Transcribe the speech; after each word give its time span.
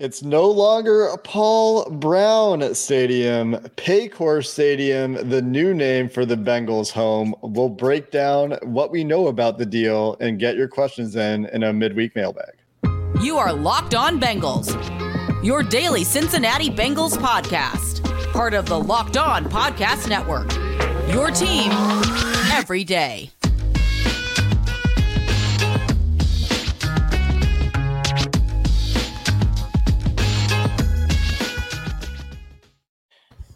It's 0.00 0.24
no 0.24 0.50
longer 0.50 1.08
Paul 1.22 1.88
Brown 1.88 2.74
Stadium, 2.74 3.52
Paycor 3.76 4.44
Stadium, 4.44 5.14
the 5.30 5.40
new 5.40 5.72
name 5.72 6.08
for 6.08 6.26
the 6.26 6.34
Bengals 6.34 6.90
home. 6.90 7.32
We'll 7.42 7.68
break 7.68 8.10
down 8.10 8.58
what 8.62 8.90
we 8.90 9.04
know 9.04 9.28
about 9.28 9.56
the 9.56 9.64
deal 9.64 10.16
and 10.18 10.40
get 10.40 10.56
your 10.56 10.66
questions 10.66 11.14
in 11.14 11.46
in 11.46 11.62
a 11.62 11.72
midweek 11.72 12.16
mailbag. 12.16 12.54
You 13.22 13.38
are 13.38 13.52
Locked 13.52 13.94
On 13.94 14.20
Bengals, 14.20 14.74
your 15.44 15.62
daily 15.62 16.02
Cincinnati 16.02 16.70
Bengals 16.70 17.16
podcast, 17.16 18.02
part 18.32 18.52
of 18.52 18.66
the 18.66 18.80
Locked 18.80 19.16
On 19.16 19.44
Podcast 19.44 20.08
Network. 20.08 20.52
Your 21.14 21.30
team 21.30 21.70
every 22.50 22.82
day. 22.82 23.30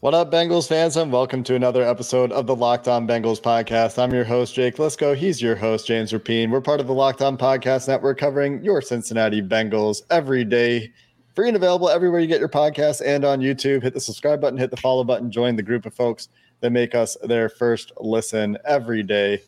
What 0.00 0.14
up, 0.14 0.30
Bengals 0.30 0.68
fans, 0.68 0.96
and 0.96 1.12
welcome 1.12 1.42
to 1.42 1.56
another 1.56 1.82
episode 1.82 2.30
of 2.30 2.46
the 2.46 2.54
Locked 2.54 2.86
On 2.86 3.04
Bengals 3.04 3.40
podcast. 3.40 4.00
I'm 4.00 4.12
your 4.12 4.22
host, 4.22 4.54
Jake 4.54 4.76
Liscow. 4.76 5.16
He's 5.16 5.42
your 5.42 5.56
host, 5.56 5.88
James 5.88 6.12
Rapien. 6.12 6.50
We're 6.50 6.60
part 6.60 6.78
of 6.78 6.86
the 6.86 6.94
Locked 6.94 7.20
On 7.20 7.36
Podcast 7.36 7.88
Network 7.88 8.16
covering 8.16 8.62
your 8.62 8.80
Cincinnati 8.80 9.42
Bengals 9.42 10.02
every 10.08 10.44
day. 10.44 10.92
Free 11.34 11.48
and 11.48 11.56
available 11.56 11.88
everywhere 11.88 12.20
you 12.20 12.28
get 12.28 12.38
your 12.38 12.48
podcasts 12.48 13.02
and 13.04 13.24
on 13.24 13.40
YouTube. 13.40 13.82
Hit 13.82 13.92
the 13.92 13.98
subscribe 13.98 14.40
button, 14.40 14.56
hit 14.56 14.70
the 14.70 14.76
follow 14.76 15.02
button, 15.02 15.32
join 15.32 15.56
the 15.56 15.64
group 15.64 15.84
of 15.84 15.92
folks 15.92 16.28
that 16.60 16.70
make 16.70 16.94
us 16.94 17.16
their 17.24 17.48
first 17.48 17.90
listen 17.98 18.56
every 18.64 19.02
day 19.02 19.42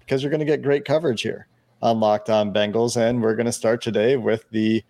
because 0.00 0.22
you're 0.22 0.28
going 0.28 0.38
to 0.38 0.44
get 0.44 0.60
great 0.60 0.84
coverage 0.84 1.22
here 1.22 1.48
on 1.80 1.98
Locked 1.98 2.28
On 2.28 2.52
Bengals. 2.52 2.98
And 2.98 3.22
we're 3.22 3.36
going 3.36 3.46
to 3.46 3.52
start 3.52 3.80
today 3.80 4.18
with 4.18 4.44
the 4.50 4.84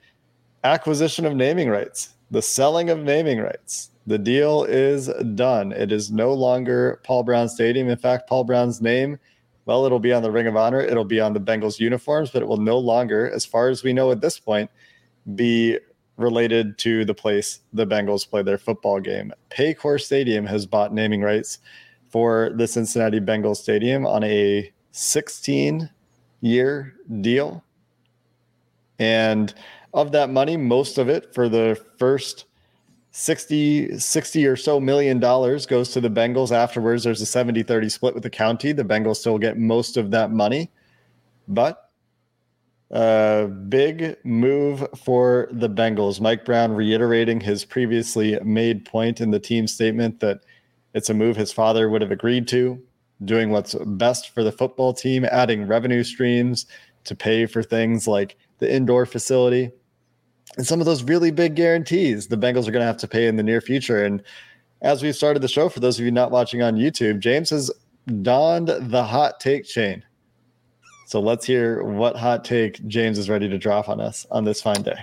acquisition 0.64 1.24
of 1.24 1.36
naming 1.36 1.68
rights, 1.68 2.14
the 2.32 2.42
selling 2.42 2.90
of 2.90 2.98
naming 2.98 3.38
rights 3.38 3.90
the 4.08 4.18
deal 4.18 4.64
is 4.64 5.08
done. 5.34 5.70
It 5.72 5.92
is 5.92 6.10
no 6.10 6.32
longer 6.32 6.98
Paul 7.04 7.24
Brown 7.24 7.46
Stadium. 7.46 7.90
In 7.90 7.98
fact, 7.98 8.26
Paul 8.26 8.42
Brown's 8.42 8.80
name, 8.80 9.18
well, 9.66 9.84
it'll 9.84 9.98
be 9.98 10.14
on 10.14 10.22
the 10.22 10.30
Ring 10.30 10.46
of 10.46 10.56
Honor, 10.56 10.80
it'll 10.80 11.04
be 11.04 11.20
on 11.20 11.34
the 11.34 11.40
Bengals 11.40 11.78
uniforms, 11.78 12.30
but 12.30 12.40
it 12.40 12.48
will 12.48 12.56
no 12.56 12.78
longer, 12.78 13.30
as 13.30 13.44
far 13.44 13.68
as 13.68 13.84
we 13.84 13.92
know 13.92 14.10
at 14.10 14.22
this 14.22 14.40
point, 14.40 14.70
be 15.34 15.78
related 16.16 16.78
to 16.78 17.04
the 17.04 17.12
place 17.12 17.60
the 17.74 17.86
Bengals 17.86 18.28
play 18.28 18.42
their 18.42 18.56
football 18.56 18.98
game. 18.98 19.30
Paycor 19.50 20.00
Stadium 20.00 20.46
has 20.46 20.64
bought 20.64 20.94
naming 20.94 21.20
rights 21.20 21.58
for 22.08 22.50
the 22.56 22.66
Cincinnati 22.66 23.20
Bengals 23.20 23.58
Stadium 23.58 24.06
on 24.06 24.24
a 24.24 24.72
16 24.92 25.90
year 26.40 26.94
deal. 27.20 27.62
And 28.98 29.52
of 29.92 30.12
that 30.12 30.30
money, 30.30 30.56
most 30.56 30.96
of 30.96 31.10
it 31.10 31.34
for 31.34 31.50
the 31.50 31.78
first 31.98 32.46
60 33.10 33.98
60 33.98 34.46
or 34.46 34.56
so 34.56 34.78
million 34.78 35.18
dollars 35.18 35.66
goes 35.66 35.90
to 35.92 36.00
the 36.00 36.10
Bengals 36.10 36.52
afterwards. 36.52 37.04
There's 37.04 37.20
a 37.20 37.26
70 37.26 37.62
30 37.62 37.88
split 37.88 38.14
with 38.14 38.22
the 38.22 38.30
county. 38.30 38.72
The 38.72 38.84
Bengals 38.84 39.16
still 39.16 39.38
get 39.38 39.58
most 39.58 39.96
of 39.96 40.10
that 40.10 40.30
money. 40.30 40.70
But 41.46 41.90
a 42.90 43.46
big 43.68 44.16
move 44.24 44.86
for 44.96 45.48
the 45.52 45.68
Bengals. 45.68 46.20
Mike 46.20 46.44
Brown 46.44 46.72
reiterating 46.72 47.40
his 47.40 47.64
previously 47.64 48.38
made 48.42 48.84
point 48.84 49.20
in 49.20 49.30
the 49.30 49.40
team 49.40 49.66
statement 49.66 50.20
that 50.20 50.40
it's 50.94 51.10
a 51.10 51.14
move 51.14 51.36
his 51.36 51.52
father 51.52 51.88
would 51.88 52.02
have 52.02 52.10
agreed 52.10 52.48
to 52.48 52.82
doing 53.24 53.50
what's 53.50 53.74
best 53.74 54.30
for 54.30 54.42
the 54.42 54.52
football 54.52 54.92
team 54.92 55.24
adding 55.24 55.66
revenue 55.66 56.02
streams 56.02 56.66
to 57.04 57.14
pay 57.14 57.46
for 57.46 57.62
things 57.62 58.06
like 58.06 58.36
the 58.58 58.72
indoor 58.72 59.04
facility 59.06 59.70
and 60.56 60.66
some 60.66 60.80
of 60.80 60.86
those 60.86 61.02
really 61.02 61.30
big 61.30 61.54
guarantees 61.54 62.28
the 62.28 62.36
Bengals 62.36 62.66
are 62.66 62.72
going 62.72 62.80
to 62.80 62.86
have 62.86 62.96
to 62.98 63.08
pay 63.08 63.26
in 63.26 63.36
the 63.36 63.42
near 63.42 63.60
future. 63.60 64.04
And 64.04 64.22
as 64.82 65.02
we've 65.02 65.16
started 65.16 65.40
the 65.40 65.48
show, 65.48 65.68
for 65.68 65.80
those 65.80 65.98
of 65.98 66.04
you 66.04 66.10
not 66.10 66.30
watching 66.30 66.62
on 66.62 66.76
YouTube, 66.76 67.18
James 67.20 67.50
has 67.50 67.70
donned 68.22 68.68
the 68.68 69.04
hot 69.04 69.40
take 69.40 69.64
chain. 69.64 70.04
So 71.06 71.20
let's 71.20 71.46
hear 71.46 71.82
what 71.82 72.16
hot 72.16 72.44
take 72.44 72.86
James 72.86 73.18
is 73.18 73.30
ready 73.30 73.48
to 73.48 73.58
drop 73.58 73.88
on 73.88 74.00
us 74.00 74.26
on 74.30 74.44
this 74.44 74.60
fine 74.60 74.82
day. 74.82 74.98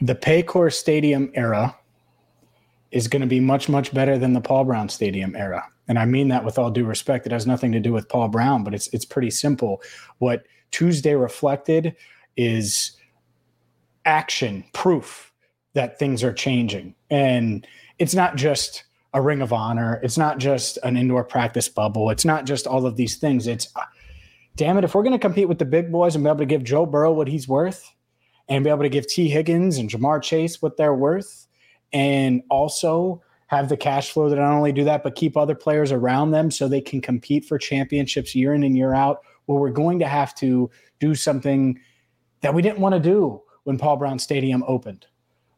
The 0.00 0.14
Paycor 0.14 0.72
Stadium 0.72 1.30
era 1.34 1.76
is 2.92 3.08
going 3.08 3.22
to 3.22 3.26
be 3.26 3.40
much, 3.40 3.68
much 3.68 3.92
better 3.92 4.16
than 4.16 4.32
the 4.32 4.40
Paul 4.40 4.64
Brown 4.64 4.88
Stadium 4.88 5.34
era. 5.34 5.64
And 5.88 5.98
I 5.98 6.04
mean 6.04 6.28
that 6.28 6.44
with 6.44 6.58
all 6.58 6.70
due 6.70 6.84
respect. 6.84 7.26
It 7.26 7.32
has 7.32 7.46
nothing 7.46 7.72
to 7.72 7.80
do 7.80 7.92
with 7.92 8.08
Paul 8.08 8.28
Brown, 8.28 8.62
but 8.62 8.74
it's 8.74 8.88
it's 8.88 9.04
pretty 9.04 9.30
simple. 9.30 9.82
What 10.18 10.44
Tuesday 10.70 11.14
reflected 11.14 11.96
is 12.36 12.97
action 14.08 14.64
proof 14.72 15.32
that 15.74 15.98
things 15.98 16.24
are 16.24 16.32
changing. 16.32 16.94
And 17.10 17.66
it's 17.98 18.14
not 18.14 18.36
just 18.36 18.84
a 19.12 19.20
ring 19.20 19.42
of 19.42 19.52
honor, 19.52 20.00
it's 20.02 20.18
not 20.18 20.38
just 20.38 20.78
an 20.82 20.96
indoor 20.96 21.24
practice 21.24 21.68
bubble, 21.68 22.10
it's 22.10 22.24
not 22.24 22.46
just 22.46 22.66
all 22.66 22.86
of 22.86 22.96
these 22.96 23.16
things. 23.16 23.46
It's 23.46 23.68
uh, 23.76 23.82
damn 24.56 24.78
it, 24.78 24.84
if 24.84 24.94
we're 24.94 25.02
going 25.02 25.12
to 25.12 25.18
compete 25.18 25.48
with 25.48 25.58
the 25.58 25.64
big 25.64 25.92
boys 25.92 26.14
and 26.14 26.24
be 26.24 26.28
able 26.28 26.38
to 26.38 26.46
give 26.46 26.64
Joe 26.64 26.86
Burrow 26.86 27.12
what 27.12 27.28
he's 27.28 27.46
worth 27.46 27.94
and 28.48 28.64
be 28.64 28.70
able 28.70 28.82
to 28.82 28.88
give 28.88 29.06
Tee 29.06 29.28
Higgins 29.28 29.76
and 29.76 29.90
Ja'Marr 29.90 30.22
Chase 30.22 30.62
what 30.62 30.78
they're 30.78 30.94
worth 30.94 31.46
and 31.92 32.42
also 32.50 33.22
have 33.48 33.68
the 33.68 33.76
cash 33.76 34.10
flow 34.10 34.28
to 34.28 34.36
not 34.36 34.52
only 34.52 34.72
do 34.72 34.84
that 34.84 35.02
but 35.02 35.14
keep 35.14 35.36
other 35.36 35.54
players 35.54 35.92
around 35.92 36.30
them 36.30 36.50
so 36.50 36.66
they 36.66 36.80
can 36.80 37.00
compete 37.00 37.44
for 37.44 37.58
championships 37.58 38.34
year 38.34 38.54
in 38.54 38.62
and 38.62 38.76
year 38.76 38.94
out 38.94 39.20
well 39.46 39.58
we're 39.58 39.70
going 39.70 39.98
to 39.98 40.06
have 40.06 40.34
to 40.34 40.70
do 41.00 41.14
something 41.14 41.78
that 42.40 42.52
we 42.52 42.60
didn't 42.62 42.78
want 42.78 42.94
to 42.94 43.00
do 43.00 43.40
when 43.68 43.76
Paul 43.76 43.98
Brown 43.98 44.18
Stadium 44.18 44.64
opened, 44.66 45.04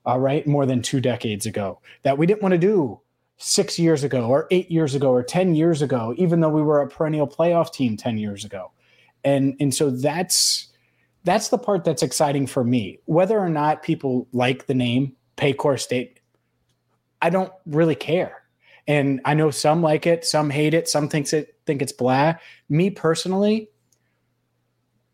all 0.05 0.19
right, 0.19 0.45
more 0.45 0.67
than 0.67 0.83
two 0.83 1.01
decades 1.01 1.47
ago, 1.47 1.79
that 2.03 2.19
we 2.19 2.27
didn't 2.27 2.43
want 2.43 2.51
to 2.51 2.59
do 2.59 3.01
six 3.37 3.79
years 3.79 4.03
ago 4.03 4.25
or 4.25 4.49
eight 4.51 4.69
years 4.69 4.97
ago 4.97 5.13
or 5.13 5.23
10 5.23 5.55
years 5.55 5.81
ago, 5.81 6.13
even 6.17 6.41
though 6.41 6.49
we 6.49 6.61
were 6.61 6.81
a 6.81 6.89
perennial 6.89 7.29
playoff 7.29 7.73
team 7.73 7.97
10 7.97 8.19
years 8.19 8.45
ago. 8.45 8.73
And, 9.23 9.55
and 9.61 9.73
so 9.73 9.91
that's, 9.91 10.73
that's 11.23 11.51
the 11.51 11.57
part 11.57 11.85
that's 11.85 12.03
exciting 12.03 12.49
for 12.49 12.65
me. 12.65 12.99
Whether 13.05 13.39
or 13.39 13.49
not 13.49 13.85
people 13.85 14.27
like 14.33 14.67
the 14.67 14.75
name 14.75 15.15
Paycor 15.37 15.79
State, 15.79 16.19
I 17.23 17.31
don't 17.31 17.53
really 17.65 17.95
care. 17.95 18.43
And 18.89 19.21
I 19.25 19.35
know 19.35 19.53
some 19.53 19.83
like 19.83 20.05
it, 20.05 20.25
some 20.25 20.51
hate 20.51 20.75
it, 20.75 20.89
some 20.89 21.09
thinks 21.09 21.33
it 21.33 21.55
think 21.65 21.81
it's 21.81 21.93
blah. 21.93 22.35
Me 22.69 22.91
personally, 22.91 23.71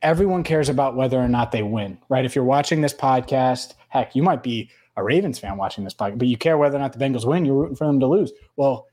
everyone 0.02 0.42
cares 0.42 0.68
about 0.68 0.96
whether 0.96 1.18
or 1.18 1.28
not 1.28 1.52
they 1.52 1.62
win, 1.62 1.98
right? 2.08 2.24
If 2.24 2.34
you're 2.34 2.44
watching 2.44 2.80
this 2.80 2.94
podcast, 2.94 3.74
heck, 3.88 4.14
you 4.14 4.22
might 4.22 4.42
be 4.42 4.70
a 4.96 5.04
Ravens 5.04 5.38
fan 5.38 5.56
watching 5.56 5.84
this 5.84 5.94
podcast, 5.94 6.18
but 6.18 6.28
you 6.28 6.36
care 6.36 6.58
whether 6.58 6.76
or 6.76 6.80
not 6.80 6.92
the 6.92 6.98
Bengals 6.98 7.26
win, 7.26 7.44
you're 7.44 7.56
rooting 7.56 7.76
for 7.76 7.86
them 7.86 8.00
to 8.00 8.06
lose. 8.06 8.32
Well, 8.56 8.86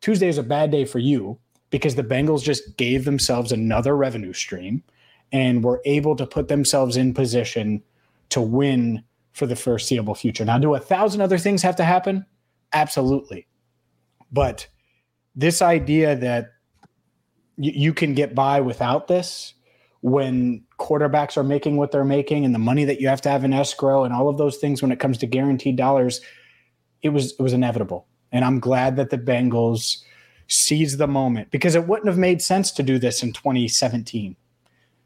Tuesday 0.00 0.28
is 0.28 0.38
a 0.38 0.42
bad 0.42 0.70
day 0.70 0.84
for 0.84 0.98
you 0.98 1.38
because 1.70 1.94
the 1.94 2.04
Bengals 2.04 2.42
just 2.42 2.76
gave 2.76 3.04
themselves 3.04 3.52
another 3.52 3.96
revenue 3.96 4.32
stream 4.32 4.82
and 5.32 5.62
were 5.62 5.82
able 5.84 6.16
to 6.16 6.26
put 6.26 6.48
themselves 6.48 6.96
in 6.96 7.12
position 7.12 7.82
to 8.30 8.40
win 8.40 9.02
for 9.32 9.46
the 9.46 9.56
foreseeable 9.56 10.14
future. 10.14 10.44
Now, 10.44 10.58
do 10.58 10.74
a 10.74 10.80
thousand 10.80 11.20
other 11.20 11.38
things 11.38 11.62
have 11.62 11.76
to 11.76 11.84
happen? 11.84 12.24
Absolutely. 12.72 13.46
But 14.32 14.66
this 15.34 15.62
idea 15.62 16.16
that 16.16 16.52
you 17.56 17.92
can 17.92 18.14
get 18.14 18.34
by 18.34 18.60
without 18.60 19.08
this 19.08 19.54
when 20.08 20.62
quarterbacks 20.78 21.36
are 21.36 21.44
making 21.44 21.76
what 21.76 21.90
they're 21.90 22.04
making 22.04 22.44
and 22.44 22.54
the 22.54 22.58
money 22.58 22.84
that 22.84 23.00
you 23.00 23.08
have 23.08 23.20
to 23.22 23.28
have 23.28 23.44
in 23.44 23.52
escrow 23.52 24.04
and 24.04 24.14
all 24.14 24.28
of 24.28 24.38
those 24.38 24.56
things 24.56 24.82
when 24.82 24.92
it 24.92 25.00
comes 25.00 25.18
to 25.18 25.26
guaranteed 25.26 25.76
dollars, 25.76 26.20
it 27.02 27.10
was 27.10 27.32
it 27.32 27.42
was 27.42 27.52
inevitable. 27.52 28.06
And 28.32 28.44
I'm 28.44 28.60
glad 28.60 28.96
that 28.96 29.10
the 29.10 29.18
Bengals 29.18 30.02
seized 30.48 30.98
the 30.98 31.06
moment 31.06 31.50
because 31.50 31.74
it 31.74 31.86
wouldn't 31.86 32.08
have 32.08 32.18
made 32.18 32.42
sense 32.42 32.70
to 32.72 32.82
do 32.82 32.98
this 32.98 33.22
in 33.22 33.32
2017. 33.32 34.36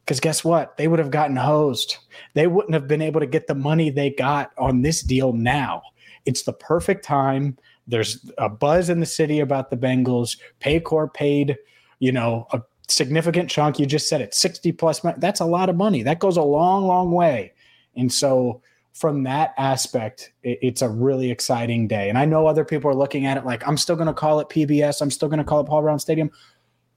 Because 0.04 0.20
guess 0.20 0.44
what? 0.44 0.76
They 0.76 0.88
would 0.88 0.98
have 0.98 1.10
gotten 1.10 1.36
hosed. 1.36 1.96
They 2.34 2.46
wouldn't 2.48 2.74
have 2.74 2.88
been 2.88 3.02
able 3.02 3.20
to 3.20 3.26
get 3.26 3.46
the 3.46 3.54
money 3.54 3.90
they 3.90 4.10
got 4.10 4.50
on 4.58 4.82
this 4.82 5.02
deal 5.02 5.32
now. 5.32 5.82
It's 6.24 6.42
the 6.42 6.52
perfect 6.52 7.04
time. 7.04 7.56
There's 7.86 8.30
a 8.38 8.48
buzz 8.48 8.90
in 8.90 9.00
the 9.00 9.06
city 9.06 9.40
about 9.40 9.70
the 9.70 9.76
Bengals. 9.76 10.38
Paycor 10.60 11.12
paid, 11.12 11.56
you 12.00 12.12
know, 12.12 12.46
a 12.52 12.62
significant 12.92 13.50
chunk. 13.50 13.78
You 13.78 13.86
just 13.86 14.08
said 14.08 14.20
it, 14.20 14.34
60 14.34 14.72
plus. 14.72 15.00
That's 15.18 15.40
a 15.40 15.44
lot 15.44 15.68
of 15.68 15.76
money. 15.76 16.02
That 16.02 16.18
goes 16.18 16.36
a 16.36 16.42
long, 16.42 16.86
long 16.86 17.12
way. 17.12 17.52
And 17.96 18.12
so 18.12 18.62
from 18.92 19.22
that 19.24 19.54
aspect, 19.56 20.32
it, 20.42 20.58
it's 20.62 20.82
a 20.82 20.88
really 20.88 21.30
exciting 21.30 21.88
day. 21.88 22.08
And 22.08 22.18
I 22.18 22.24
know 22.24 22.46
other 22.46 22.64
people 22.64 22.90
are 22.90 22.94
looking 22.94 23.26
at 23.26 23.36
it 23.36 23.44
like, 23.44 23.66
I'm 23.66 23.76
still 23.76 23.96
going 23.96 24.06
to 24.06 24.14
call 24.14 24.40
it 24.40 24.48
PBS. 24.48 25.00
I'm 25.00 25.10
still 25.10 25.28
going 25.28 25.38
to 25.38 25.44
call 25.44 25.60
it 25.60 25.66
Paul 25.66 25.82
Brown 25.82 25.98
Stadium. 25.98 26.30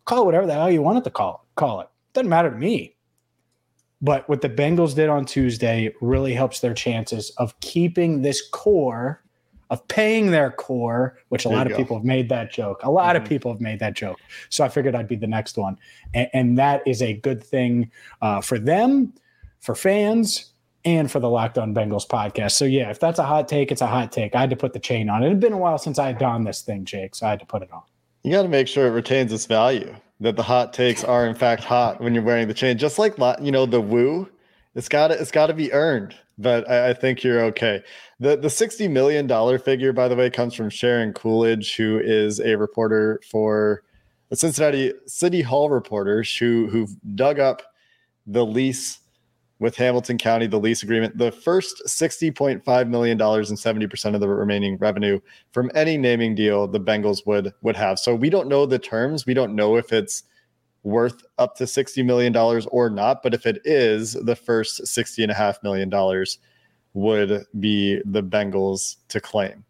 Call 0.05 0.23
it 0.23 0.25
whatever 0.25 0.45
the 0.45 0.53
hell 0.53 0.71
you 0.71 0.81
want 0.81 0.99
it 0.99 1.03
to 1.05 1.09
call 1.09 1.43
it. 1.43 1.59
Call 1.59 1.81
it. 1.81 1.87
Doesn't 2.13 2.29
matter 2.29 2.51
to 2.51 2.57
me. 2.57 2.95
But 4.01 4.27
what 4.29 4.41
the 4.41 4.49
Bengals 4.49 4.93
did 4.93 5.09
on 5.09 5.25
Tuesday 5.25 5.93
really 6.01 6.33
helps 6.33 6.59
their 6.59 6.73
chances 6.73 7.31
of 7.31 7.59
keeping 7.59 8.21
this 8.21 8.47
core, 8.49 9.23
of 9.69 9.87
paying 9.87 10.31
their 10.31 10.51
core, 10.51 11.17
which 11.29 11.45
a 11.45 11.49
There 11.49 11.57
lot 11.57 11.65
of 11.67 11.71
go. 11.73 11.77
people 11.77 11.97
have 11.97 12.05
made 12.05 12.29
that 12.29 12.51
joke. 12.51 12.81
A 12.83 12.91
lot 12.91 13.15
Mhm. 13.15 13.21
of 13.23 13.27
people 13.27 13.51
have 13.51 13.61
made 13.61 13.79
that 13.79 13.93
joke. 13.95 14.19
So 14.49 14.63
I 14.63 14.69
figured 14.69 14.95
I'd 14.95 15.07
be 15.07 15.15
the 15.15 15.27
next 15.27 15.57
one. 15.57 15.77
And, 16.13 16.29
and 16.33 16.57
that 16.57 16.81
is 16.85 17.01
a 17.01 17.13
good 17.13 17.43
thing 17.43 17.89
uh, 18.21 18.41
for 18.41 18.59
them, 18.59 19.13
for 19.59 19.73
fans, 19.75 20.51
and 20.83 21.09
for 21.11 21.19
the 21.19 21.29
Locked 21.29 21.57
On 21.57 21.73
Bengals 21.73 22.07
podcast. 22.07 22.51
So 22.51 22.65
yeah, 22.65 22.91
if 22.91 22.99
that's 22.99 23.17
a 23.17 23.23
hot 23.23 23.47
take, 23.47 23.71
it's 23.71 23.81
a 23.81 23.87
hot 23.87 24.11
take. 24.11 24.35
I 24.35 24.41
had 24.41 24.51
to 24.51 24.55
put 24.55 24.73
the 24.73 24.79
chain 24.79 25.09
on. 25.09 25.23
It 25.23 25.29
had 25.29 25.39
been 25.39 25.53
a 25.53 25.57
while 25.57 25.79
since 25.79 25.97
I 25.97 26.07
had 26.07 26.19
donned 26.19 26.45
this 26.45 26.61
thing, 26.61 26.85
Jake, 26.85 27.15
so 27.15 27.25
I 27.25 27.31
had 27.31 27.39
to 27.39 27.45
put 27.47 27.63
it 27.63 27.71
on. 27.71 27.81
You 28.23 28.31
got 28.31 28.43
to 28.43 28.49
make 28.49 28.67
sure 28.67 28.85
it 28.85 28.91
retains 28.91 29.33
its 29.33 29.45
value. 29.47 29.95
That 30.21 30.35
the 30.37 30.43
hot 30.43 30.71
takes 30.73 31.03
are 31.03 31.27
in 31.27 31.35
fact 31.35 31.63
hot 31.65 31.99
when 31.99 32.13
you're 32.13 32.23
wearing 32.23 32.47
the 32.47 32.53
chain, 32.53 32.77
just 32.77 32.97
like 32.97 33.15
you 33.41 33.51
know 33.51 33.65
the 33.65 33.81
woo. 33.81 34.29
It's 34.73 34.87
got 34.87 35.09
to 35.09 35.19
it's 35.19 35.31
got 35.31 35.47
to 35.47 35.53
be 35.53 35.73
earned. 35.73 36.15
But 36.37 36.69
I, 36.69 36.89
I 36.89 36.93
think 36.93 37.23
you're 37.23 37.41
okay. 37.45 37.81
The 38.19 38.35
the 38.37 38.49
sixty 38.49 38.87
million 38.87 39.27
dollar 39.27 39.57
figure, 39.57 39.93
by 39.93 40.07
the 40.07 40.15
way, 40.15 40.29
comes 40.29 40.53
from 40.53 40.69
Sharon 40.69 41.13
Coolidge, 41.13 41.75
who 41.75 41.99
is 42.03 42.39
a 42.39 42.55
reporter 42.55 43.21
for 43.29 43.83
the 44.29 44.35
Cincinnati 44.35 44.93
City 45.05 45.41
Hall 45.41 45.69
reporters 45.69 46.35
who 46.35 46.67
who've 46.67 46.95
dug 47.15 47.39
up 47.39 47.61
the 48.27 48.45
lease 48.45 48.99
with 49.59 49.75
Hamilton 49.77 50.17
County, 50.17 50.47
the 50.47 50.59
lease 50.59 50.83
agreement. 50.83 51.17
The 51.17 51.31
first 51.31 51.81
$60.5 51.87 52.89
million 52.89 53.21
and 53.21 53.21
70% 53.21 54.13
of 54.13 54.19
the 54.19 54.27
remaining 54.27 54.77
revenue 54.77 55.19
from 55.51 55.71
any 55.73 55.97
naming 55.97 56.35
deal 56.35 56.67
the 56.67 56.79
Bengals 56.79 57.25
would 57.25 57.53
would 57.61 57.75
have. 57.75 57.99
So 57.99 58.13
we 58.13 58.29
don't 58.29 58.49
know 58.49 58.65
the 58.65 58.79
terms. 58.79 59.25
We 59.25 59.33
don't 59.33 59.55
know 59.55 59.77
if 59.77 59.93
it's 59.93 60.23
worth 60.85 61.23
up 61.39 61.55
to 61.55 61.63
$60 61.65 62.05
million 62.05 62.35
or 62.37 62.89
not. 62.89 63.23
But 63.23 63.33
if 63.33 63.45
it 63.45 63.59
is, 63.65 64.13
the 64.13 64.35
first 64.35 64.83
$60.5 64.83 65.63
million 65.63 65.91
would 66.93 67.45
be 67.59 68.01
the 68.05 68.23
Bengals 68.23 68.97
to 69.09 69.19
claim. 69.19 69.65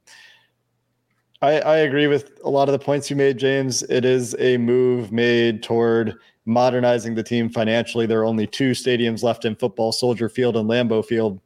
I, 1.41 1.59
I 1.59 1.77
agree 1.77 2.07
with 2.07 2.39
a 2.43 2.49
lot 2.49 2.67
of 2.67 2.73
the 2.73 2.79
points 2.79 3.09
you 3.09 3.15
made, 3.15 3.37
James. 3.37 3.81
It 3.83 4.05
is 4.05 4.35
a 4.39 4.57
move 4.57 5.11
made 5.11 5.63
toward 5.63 6.15
modernizing 6.45 7.15
the 7.15 7.23
team 7.23 7.49
financially. 7.49 8.05
There 8.05 8.19
are 8.19 8.25
only 8.25 8.45
two 8.45 8.71
stadiums 8.71 9.23
left 9.23 9.45
in 9.45 9.55
football 9.55 9.91
Soldier 9.91 10.29
Field 10.29 10.57
and 10.57 10.69
Lambeau 10.69 11.03
Field, 11.03 11.39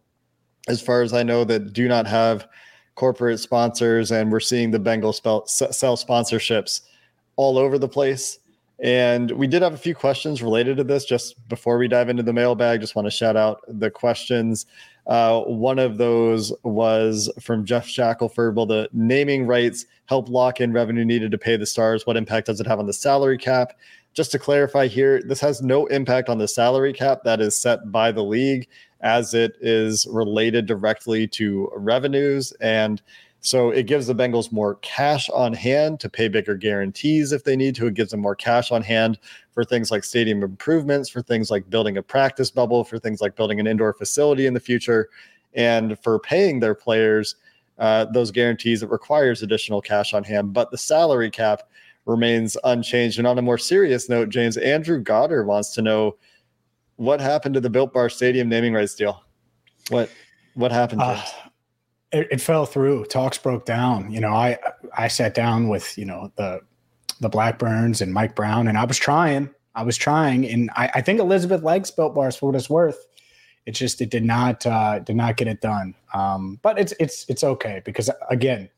as 0.67 0.81
far 0.81 1.03
as 1.03 1.13
I 1.13 1.23
know, 1.23 1.43
that 1.45 1.73
do 1.73 1.87
not 1.87 2.07
have 2.07 2.47
corporate 2.95 3.39
sponsors. 3.39 4.11
And 4.11 4.31
we're 4.31 4.39
seeing 4.39 4.71
the 4.71 4.79
Bengals 4.79 5.21
sell 5.47 5.95
sponsorships 5.95 6.81
all 7.35 7.57
over 7.57 7.77
the 7.77 7.87
place. 7.87 8.39
And 8.81 9.31
we 9.31 9.47
did 9.47 9.61
have 9.61 9.73
a 9.73 9.77
few 9.77 9.93
questions 9.93 10.41
related 10.41 10.77
to 10.77 10.83
this 10.83 11.03
just 11.03 11.47
before 11.49 11.77
we 11.77 11.87
dive 11.87 12.09
into 12.09 12.23
the 12.23 12.33
mailbag. 12.33 12.79
Just 12.79 12.95
want 12.95 13.05
to 13.05 13.11
shout 13.11 13.35
out 13.35 13.61
the 13.67 13.91
questions. 13.91 14.65
Uh, 15.05 15.41
one 15.41 15.79
of 15.79 15.97
those 15.97 16.53
was 16.63 17.29
from 17.41 17.65
Jeff 17.65 17.87
Shackelford. 17.87 18.55
Will 18.55 18.65
the 18.65 18.87
naming 18.93 19.45
rights 19.45 19.85
help 20.05 20.29
lock 20.29 20.61
in 20.61 20.71
revenue 20.71 21.03
needed 21.03 21.31
to 21.31 21.37
pay 21.37 21.57
the 21.57 21.65
stars? 21.65 22.05
What 22.05 22.15
impact 22.15 22.47
does 22.47 22.61
it 22.61 22.67
have 22.67 22.79
on 22.79 22.85
the 22.85 22.93
salary 22.93 23.37
cap? 23.37 23.73
Just 24.13 24.31
to 24.31 24.39
clarify 24.39 24.87
here, 24.87 25.21
this 25.21 25.41
has 25.41 25.61
no 25.61 25.85
impact 25.87 26.29
on 26.29 26.37
the 26.37 26.47
salary 26.47 26.93
cap 26.93 27.23
that 27.25 27.41
is 27.41 27.55
set 27.55 27.91
by 27.91 28.11
the 28.11 28.23
league 28.23 28.67
as 29.01 29.33
it 29.33 29.55
is 29.61 30.07
related 30.11 30.65
directly 30.65 31.27
to 31.27 31.69
revenues. 31.75 32.51
And 32.61 33.01
so 33.41 33.69
it 33.71 33.87
gives 33.87 34.07
the 34.07 34.15
Bengals 34.15 34.51
more 34.51 34.75
cash 34.75 35.29
on 35.29 35.53
hand 35.53 35.99
to 36.01 36.09
pay 36.09 36.27
bigger 36.27 36.55
guarantees 36.55 37.31
if 37.31 37.43
they 37.45 37.55
need 37.55 37.75
to. 37.75 37.87
It 37.87 37.93
gives 37.93 38.11
them 38.11 38.19
more 38.19 38.35
cash 38.35 38.71
on 38.71 38.81
hand 38.81 39.17
for 39.51 39.63
things 39.63 39.91
like 39.91 40.03
stadium 40.03 40.43
improvements, 40.43 41.09
for 41.09 41.21
things 41.21 41.49
like 41.49 41.69
building 41.69 41.97
a 41.97 42.03
practice 42.03 42.51
bubble, 42.51 42.83
for 42.83 42.99
things 42.99 43.21
like 43.21 43.35
building 43.35 43.59
an 43.59 43.67
indoor 43.67 43.93
facility 43.93 44.45
in 44.45 44.53
the 44.53 44.59
future, 44.59 45.09
and 45.53 45.97
for 45.99 46.19
paying 46.19 46.59
their 46.59 46.75
players 46.75 47.35
uh, 47.77 48.05
those 48.05 48.29
guarantees. 48.29 48.83
It 48.83 48.89
requires 48.89 49.41
additional 49.41 49.81
cash 49.81 50.13
on 50.13 50.23
hand, 50.23 50.53
but 50.53 50.69
the 50.69 50.77
salary 50.77 51.31
cap 51.31 51.63
remains 52.05 52.57
unchanged. 52.65 53.19
And 53.19 53.27
on 53.27 53.37
a 53.37 53.41
more 53.41 53.57
serious 53.57 54.09
note, 54.09 54.29
James 54.29 54.57
Andrew 54.57 54.99
Goddard 54.99 55.45
wants 55.45 55.73
to 55.75 55.81
know 55.81 56.17
what 56.97 57.21
happened 57.21 57.53
to 57.53 57.61
the 57.61 57.69
Built 57.69 57.93
Bar 57.93 58.09
Stadium 58.09 58.49
naming 58.49 58.73
rights 58.73 58.95
deal. 58.95 59.23
What 59.89 60.09
what 60.55 60.73
happened? 60.73 61.01
Uh? 61.01 61.23
It, 62.11 62.27
it 62.31 62.41
fell 62.41 62.65
through. 62.65 63.05
Talks 63.05 63.37
broke 63.37 63.65
down. 63.65 64.11
You 64.11 64.19
know, 64.19 64.33
I 64.33 64.57
I 64.97 65.07
sat 65.07 65.33
down 65.33 65.67
with 65.67 65.97
you 65.97 66.05
know 66.05 66.31
the 66.35 66.61
the 67.19 67.29
Blackburns 67.29 68.01
and 68.01 68.13
Mike 68.13 68.35
Brown, 68.35 68.67
and 68.67 68.77
I 68.77 68.85
was 68.85 68.97
trying. 68.97 69.49
I 69.75 69.83
was 69.83 69.97
trying, 69.97 70.45
and 70.45 70.69
I, 70.75 70.91
I 70.95 71.01
think 71.01 71.19
Elizabeth 71.19 71.61
likes 71.61 71.91
Built 71.91 72.15
Bars 72.15 72.35
for 72.35 72.47
what 72.47 72.55
it's 72.55 72.69
worth. 72.69 73.05
It's 73.65 73.77
just 73.77 74.01
it 74.01 74.09
did 74.09 74.25
not 74.25 74.65
uh, 74.65 74.99
did 74.99 75.15
not 75.15 75.37
get 75.37 75.47
it 75.47 75.61
done. 75.61 75.95
Um, 76.13 76.59
but 76.61 76.79
it's 76.79 76.93
it's 76.99 77.25
it's 77.29 77.43
okay 77.43 77.81
because 77.85 78.09
again, 78.29 78.69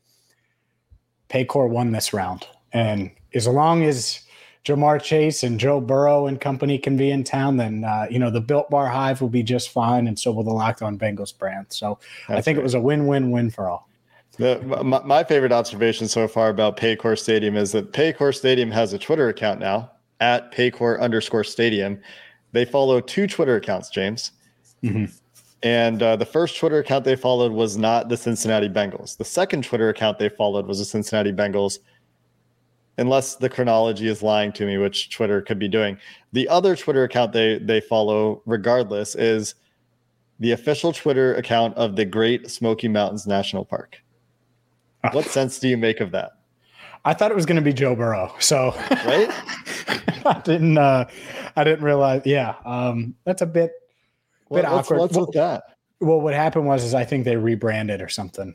Paycor 1.28 1.68
won 1.68 1.92
this 1.92 2.12
round, 2.12 2.46
and 2.72 3.10
as 3.34 3.46
long 3.46 3.82
as 3.84 4.20
Ja'Marr 4.64 5.02
Chase 5.02 5.42
and 5.42 5.58
Joe 5.58 5.80
Burrow 5.80 6.26
and 6.26 6.40
company 6.40 6.78
can 6.78 6.96
be 6.96 7.10
in 7.10 7.24
town, 7.24 7.56
then 7.56 7.84
uh, 7.84 8.06
you 8.08 8.18
know 8.18 8.30
the 8.30 8.40
Built 8.40 8.70
Bar 8.70 8.88
Hive 8.88 9.20
will 9.20 9.28
be 9.28 9.42
just 9.42 9.70
fine, 9.70 10.06
and 10.06 10.18
so 10.18 10.30
will 10.30 10.44
the 10.44 10.52
Locked 10.52 10.82
On 10.82 10.96
Bengals 10.98 11.36
brand. 11.36 11.66
So 11.70 11.98
I 12.28 12.34
That's 12.34 12.44
think 12.44 12.58
it 12.58 12.62
was 12.62 12.74
a 12.74 12.80
win-win-win 12.80 13.50
for 13.50 13.68
all. 13.68 13.88
The, 14.38 14.60
my, 14.84 15.02
my 15.02 15.24
favorite 15.24 15.52
observation 15.52 16.08
so 16.08 16.26
far 16.26 16.48
about 16.48 16.76
Paycor 16.76 17.18
Stadium 17.18 17.56
is 17.56 17.72
that 17.72 17.92
Paycor 17.92 18.34
Stadium 18.34 18.70
has 18.70 18.92
a 18.92 18.98
Twitter 18.98 19.28
account 19.28 19.60
now 19.60 19.90
at 20.20 20.52
Paycor 20.52 21.00
underscore 21.00 21.44
Stadium. 21.44 22.00
They 22.52 22.64
follow 22.64 23.00
two 23.00 23.26
Twitter 23.26 23.56
accounts, 23.56 23.90
James. 23.90 24.32
Mhm. 24.82 25.12
And 25.62 26.02
uh, 26.02 26.16
the 26.16 26.26
first 26.26 26.58
Twitter 26.58 26.78
account 26.78 27.04
they 27.04 27.14
followed 27.14 27.52
was 27.52 27.76
not 27.76 28.08
the 28.08 28.16
Cincinnati 28.16 28.68
Bengals. 28.68 29.16
The 29.16 29.24
second 29.24 29.64
Twitter 29.64 29.90
account 29.90 30.18
they 30.18 30.28
followed 30.28 30.66
was 30.66 30.78
the 30.78 30.84
Cincinnati 30.84 31.32
Bengals, 31.32 31.78
unless 32.98 33.36
the 33.36 33.48
chronology 33.48 34.08
is 34.08 34.22
lying 34.22 34.52
to 34.52 34.66
me, 34.66 34.78
which 34.78 35.10
Twitter 35.10 35.42
could 35.42 35.58
be 35.58 35.68
doing. 35.68 35.96
The 36.32 36.48
other 36.48 36.76
Twitter 36.76 37.04
account 37.04 37.32
they 37.32 37.58
they 37.58 37.80
follow, 37.80 38.42
regardless, 38.46 39.14
is 39.14 39.54
the 40.40 40.52
official 40.52 40.92
Twitter 40.92 41.34
account 41.34 41.76
of 41.76 41.96
the 41.96 42.04
Great 42.04 42.50
Smoky 42.50 42.88
Mountains 42.88 43.26
National 43.26 43.64
Park. 43.64 44.02
What 45.12 45.26
sense 45.26 45.58
do 45.58 45.68
you 45.68 45.76
make 45.76 46.00
of 46.00 46.12
that? 46.12 46.32
I 47.04 47.14
thought 47.14 47.32
it 47.32 47.34
was 47.34 47.46
going 47.46 47.56
to 47.56 47.62
be 47.62 47.72
Joe 47.72 47.96
Burrow, 47.96 48.32
so 48.38 48.72
Right? 49.04 49.28
I 50.24 50.40
didn't. 50.44 50.78
Uh, 50.78 51.06
I 51.56 51.64
didn't 51.64 51.84
realize. 51.84 52.22
Yeah, 52.24 52.54
um, 52.64 53.14
that's 53.24 53.42
a 53.42 53.46
bit. 53.46 53.72
Bit 54.50 54.64
what's, 54.64 54.66
awkward. 54.66 54.98
what's 55.00 55.16
with 55.16 55.32
that? 55.32 55.64
Well, 56.00 56.20
what 56.20 56.34
happened 56.34 56.66
was, 56.66 56.84
is 56.84 56.94
I 56.94 57.04
think 57.04 57.24
they 57.24 57.36
rebranded 57.36 58.00
or 58.00 58.08
something 58.08 58.54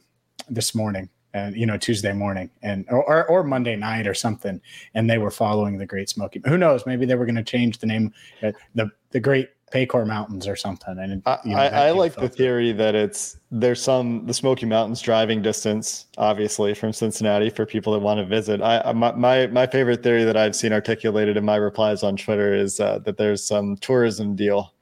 this 0.49 0.75
morning, 0.75 1.09
and 1.33 1.55
you 1.55 1.65
know 1.65 1.77
Tuesday 1.77 2.13
morning, 2.13 2.49
and 2.61 2.85
or 2.89 3.29
or, 3.29 3.43
Monday 3.43 3.75
night 3.75 4.07
or 4.07 4.13
something, 4.13 4.61
and 4.93 5.09
they 5.09 5.17
were 5.17 5.31
following 5.31 5.77
the 5.77 5.85
Great 5.85 6.09
Smoky. 6.09 6.41
Who 6.45 6.57
knows? 6.57 6.85
Maybe 6.85 7.05
they 7.05 7.15
were 7.15 7.25
going 7.25 7.35
to 7.35 7.43
change 7.43 7.79
the 7.79 7.87
name, 7.87 8.13
uh, 8.41 8.51
the 8.75 8.89
the 9.11 9.19
Great 9.19 9.49
Paycor 9.71 10.07
Mountains 10.07 10.47
or 10.47 10.55
something. 10.55 10.97
And 10.97 11.21
I, 11.25 11.39
you 11.43 11.51
know, 11.51 11.57
I, 11.57 11.87
I 11.87 11.91
like 11.91 12.15
the 12.15 12.29
theory 12.29 12.71
that 12.71 12.95
it's 12.95 13.37
there's 13.51 13.81
some 13.81 14.25
the 14.25 14.33
Smoky 14.33 14.65
Mountains 14.65 15.01
driving 15.01 15.41
distance, 15.41 16.05
obviously 16.17 16.73
from 16.73 16.93
Cincinnati 16.93 17.49
for 17.49 17.65
people 17.65 17.91
that 17.93 17.99
want 17.99 18.19
to 18.19 18.25
visit. 18.25 18.61
I 18.61 18.91
my 18.93 19.11
my, 19.13 19.47
my 19.47 19.67
favorite 19.67 20.03
theory 20.03 20.23
that 20.23 20.37
I've 20.37 20.55
seen 20.55 20.71
articulated 20.71 21.35
in 21.35 21.43
my 21.43 21.57
replies 21.57 22.03
on 22.03 22.15
Twitter 22.15 22.53
is 22.53 22.79
uh, 22.79 22.99
that 22.99 23.17
there's 23.17 23.45
some 23.45 23.75
tourism 23.77 24.35
deal 24.35 24.73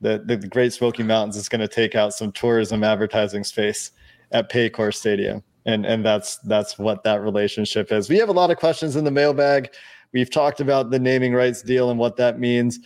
that 0.00 0.28
that 0.28 0.40
the 0.40 0.48
Great 0.48 0.72
Smoky 0.72 1.02
Mountains 1.02 1.36
is 1.36 1.48
going 1.48 1.60
to 1.60 1.68
take 1.68 1.96
out 1.96 2.12
some 2.14 2.30
tourism 2.30 2.84
advertising 2.84 3.42
space 3.42 3.90
at 4.30 4.50
Paycor 4.50 4.94
Stadium, 4.94 5.42
and 5.66 5.86
and 5.86 6.04
that's 6.04 6.38
that's 6.38 6.78
what 6.78 7.04
that 7.04 7.22
relationship 7.22 7.92
is. 7.92 8.08
We 8.08 8.18
have 8.18 8.28
a 8.28 8.32
lot 8.32 8.50
of 8.50 8.58
questions 8.58 8.96
in 8.96 9.04
the 9.04 9.10
mailbag. 9.10 9.70
We've 10.12 10.30
talked 10.30 10.60
about 10.60 10.90
the 10.90 10.98
naming 10.98 11.34
rights 11.34 11.62
deal 11.62 11.90
and 11.90 11.98
what 11.98 12.16
that 12.16 12.38
means 12.38 12.78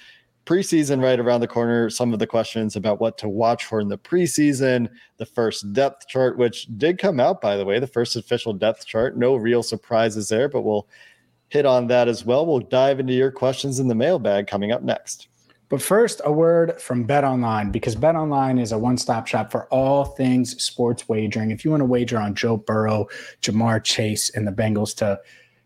preseason 0.47 1.03
right 1.03 1.19
around 1.19 1.41
the 1.41 1.49
corner. 1.49 1.91
Some 1.91 2.13
of 2.13 2.21
the 2.21 2.27
questions 2.27 2.77
about 2.77 3.01
what 3.01 3.19
to 3.19 3.29
watch 3.29 3.65
for 3.65 3.81
in 3.81 3.89
the 3.89 3.99
preseason, 3.99 4.89
the 5.19 5.27
first 5.27 5.73
depth 5.73 6.07
chart, 6.07 6.39
which 6.39 6.69
did 6.79 6.99
come 6.99 7.21
out, 7.21 7.41
by 7.41 7.57
the 7.57 7.65
way, 7.65 7.81
the 7.81 7.87
first 7.87 8.17
official 8.17 8.53
depth 8.53 8.87
chart. 8.87 9.19
No 9.19 9.35
real 9.35 9.63
surprises 9.63 10.29
there, 10.29 10.49
but 10.49 10.63
we'll 10.63 10.89
hit 11.49 11.67
on 11.67 11.89
that 11.89 12.09
as 12.09 12.25
well. 12.25 12.47
We'll 12.47 12.61
dive 12.61 13.01
into 13.01 13.13
your 13.13 13.33
questions 13.33 13.81
in 13.81 13.89
the 13.89 13.95
mailbag 13.95 14.47
coming 14.47 14.73
up 14.73 14.83
next. 14.83 15.29
But 15.69 15.83
first, 15.83 16.21
a 16.25 16.31
word 16.31 16.81
from 16.81 17.05
Bet 17.05 17.25
Online 17.25 17.71
because 17.71 17.97
Bet 17.97 18.15
Online 18.15 18.59
is 18.59 18.71
a 18.71 18.79
one 18.79 18.97
stop 18.97 19.27
shop 19.27 19.51
for 19.51 19.67
all 19.67 20.05
things 20.05 20.63
sports 20.63 21.09
wagering. 21.09 21.51
If 21.51 21.65
you 21.65 21.73
want 21.73 21.81
to 21.81 21.87
wager 21.87 22.19
on 22.19 22.35
Joe 22.37 22.57
Burrow, 22.57 23.09
Ja'Marr 23.43 23.83
Chase, 23.83 24.31
and 24.31 24.47
the 24.47 24.53
Bengals 24.53 24.95
to 24.99 25.19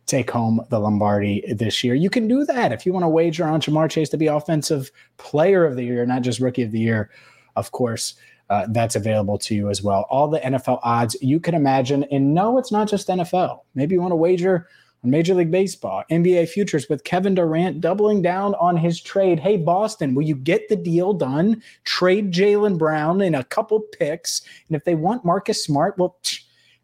take 0.07 0.31
home 0.31 0.61
the 0.71 0.79
Lombardi 0.79 1.45
this 1.53 1.85
year, 1.85 1.95
you 1.95 2.09
can 2.09 2.27
do 2.29 2.45
that. 2.47 2.73
If 2.73 2.87
you 2.87 2.93
want 2.93 3.05
to 3.05 3.09
wager 3.09 3.45
on 3.45 3.61
Ja'Marr 3.61 3.91
Chase 3.91 4.09
to 4.11 4.17
be 4.17 4.27
Offensive 4.27 4.91
Player 5.19 5.67
of 5.67 5.77
the 5.77 5.85
Year, 5.85 6.07
not 6.07 6.23
just 6.23 6.41
Rookie 6.41 6.63
of 6.63 6.73
the 6.73 6.81
Year, 6.81 7.11
of 7.57 7.71
course. 7.73 8.15
uh, 8.51 8.67
that's 8.71 8.97
available 8.97 9.39
to 9.39 9.55
you 9.55 9.71
as 9.71 9.81
well. 9.81 10.07
All 10.11 10.29
the 10.29 10.41
NFL 10.41 10.81
odds 10.83 11.17
you 11.23 11.39
can 11.39 11.55
imagine. 11.55 12.05
And 12.11 12.35
no, 12.35 12.59
it's 12.59 12.73
not 12.73 12.89
just 12.89 13.09
NFL. 13.09 13.61
Maybe 13.75 13.95
you 13.95 14.01
want 14.01 14.11
to 14.11 14.17
wager 14.17 14.67
on 15.03 15.11
Major 15.11 15.35
League 15.35 15.51
Baseball, 15.51 16.05
NBA 16.11 16.49
futures 16.49 16.89
with 16.89 17.05
Kevin 17.05 17.35
Durant 17.35 17.81
doubling 17.81 18.23
down 18.23 18.55
on 18.57 18.77
his 18.77 19.01
trade. 19.01 19.41
Hey, 19.41 19.57
Boston, 19.57 20.15
will 20.15 20.23
you 20.25 20.35
get 20.35 20.69
the 20.69 20.77
deal 20.77 21.13
done? 21.13 21.63
Trade 21.85 22.33
Jaylen 22.33 22.79
Brown 22.79 23.21
in 23.21 23.35
a 23.35 23.45
couple 23.45 23.81
picks. 23.81 24.43
And 24.69 24.77
if 24.77 24.85
they 24.85 24.95
want 24.95 25.25
Marcus 25.25 25.65
Smart, 25.65 25.97
well, 25.99 26.19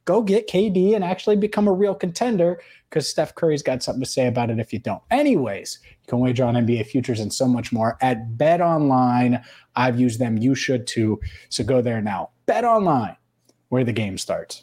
go 0.06 0.22
get 0.22 0.48
KD 0.48 0.94
and 0.94 1.04
actually 1.04 1.36
become 1.36 1.68
a 1.68 1.72
real 1.72 1.94
contender 1.94 2.60
because 2.88 3.08
Steph 3.08 3.34
Curry's 3.34 3.62
got 3.62 3.82
something 3.82 4.02
to 4.02 4.08
say 4.08 4.28
about 4.28 4.50
it 4.50 4.58
if 4.58 4.72
you 4.72 4.78
don't. 4.78 5.02
Anyways, 5.10 5.80
you 5.82 6.06
can 6.06 6.20
wager 6.20 6.44
on 6.44 6.54
NBA 6.54 6.86
futures 6.86 7.20
and 7.20 7.32
so 7.32 7.46
much 7.46 7.72
more 7.72 7.98
at 8.00 8.38
Bet 8.38 8.60
Online. 8.60 9.42
I've 9.74 10.00
used 10.00 10.18
them. 10.18 10.38
You 10.38 10.54
should 10.54 10.86
too. 10.86 11.20
So 11.50 11.64
go 11.64 11.82
there 11.82 12.00
now. 12.00 12.30
Bet 12.46 12.64
Online, 12.64 13.16
where 13.68 13.84
the 13.84 13.92
game 13.92 14.16
starts. 14.16 14.62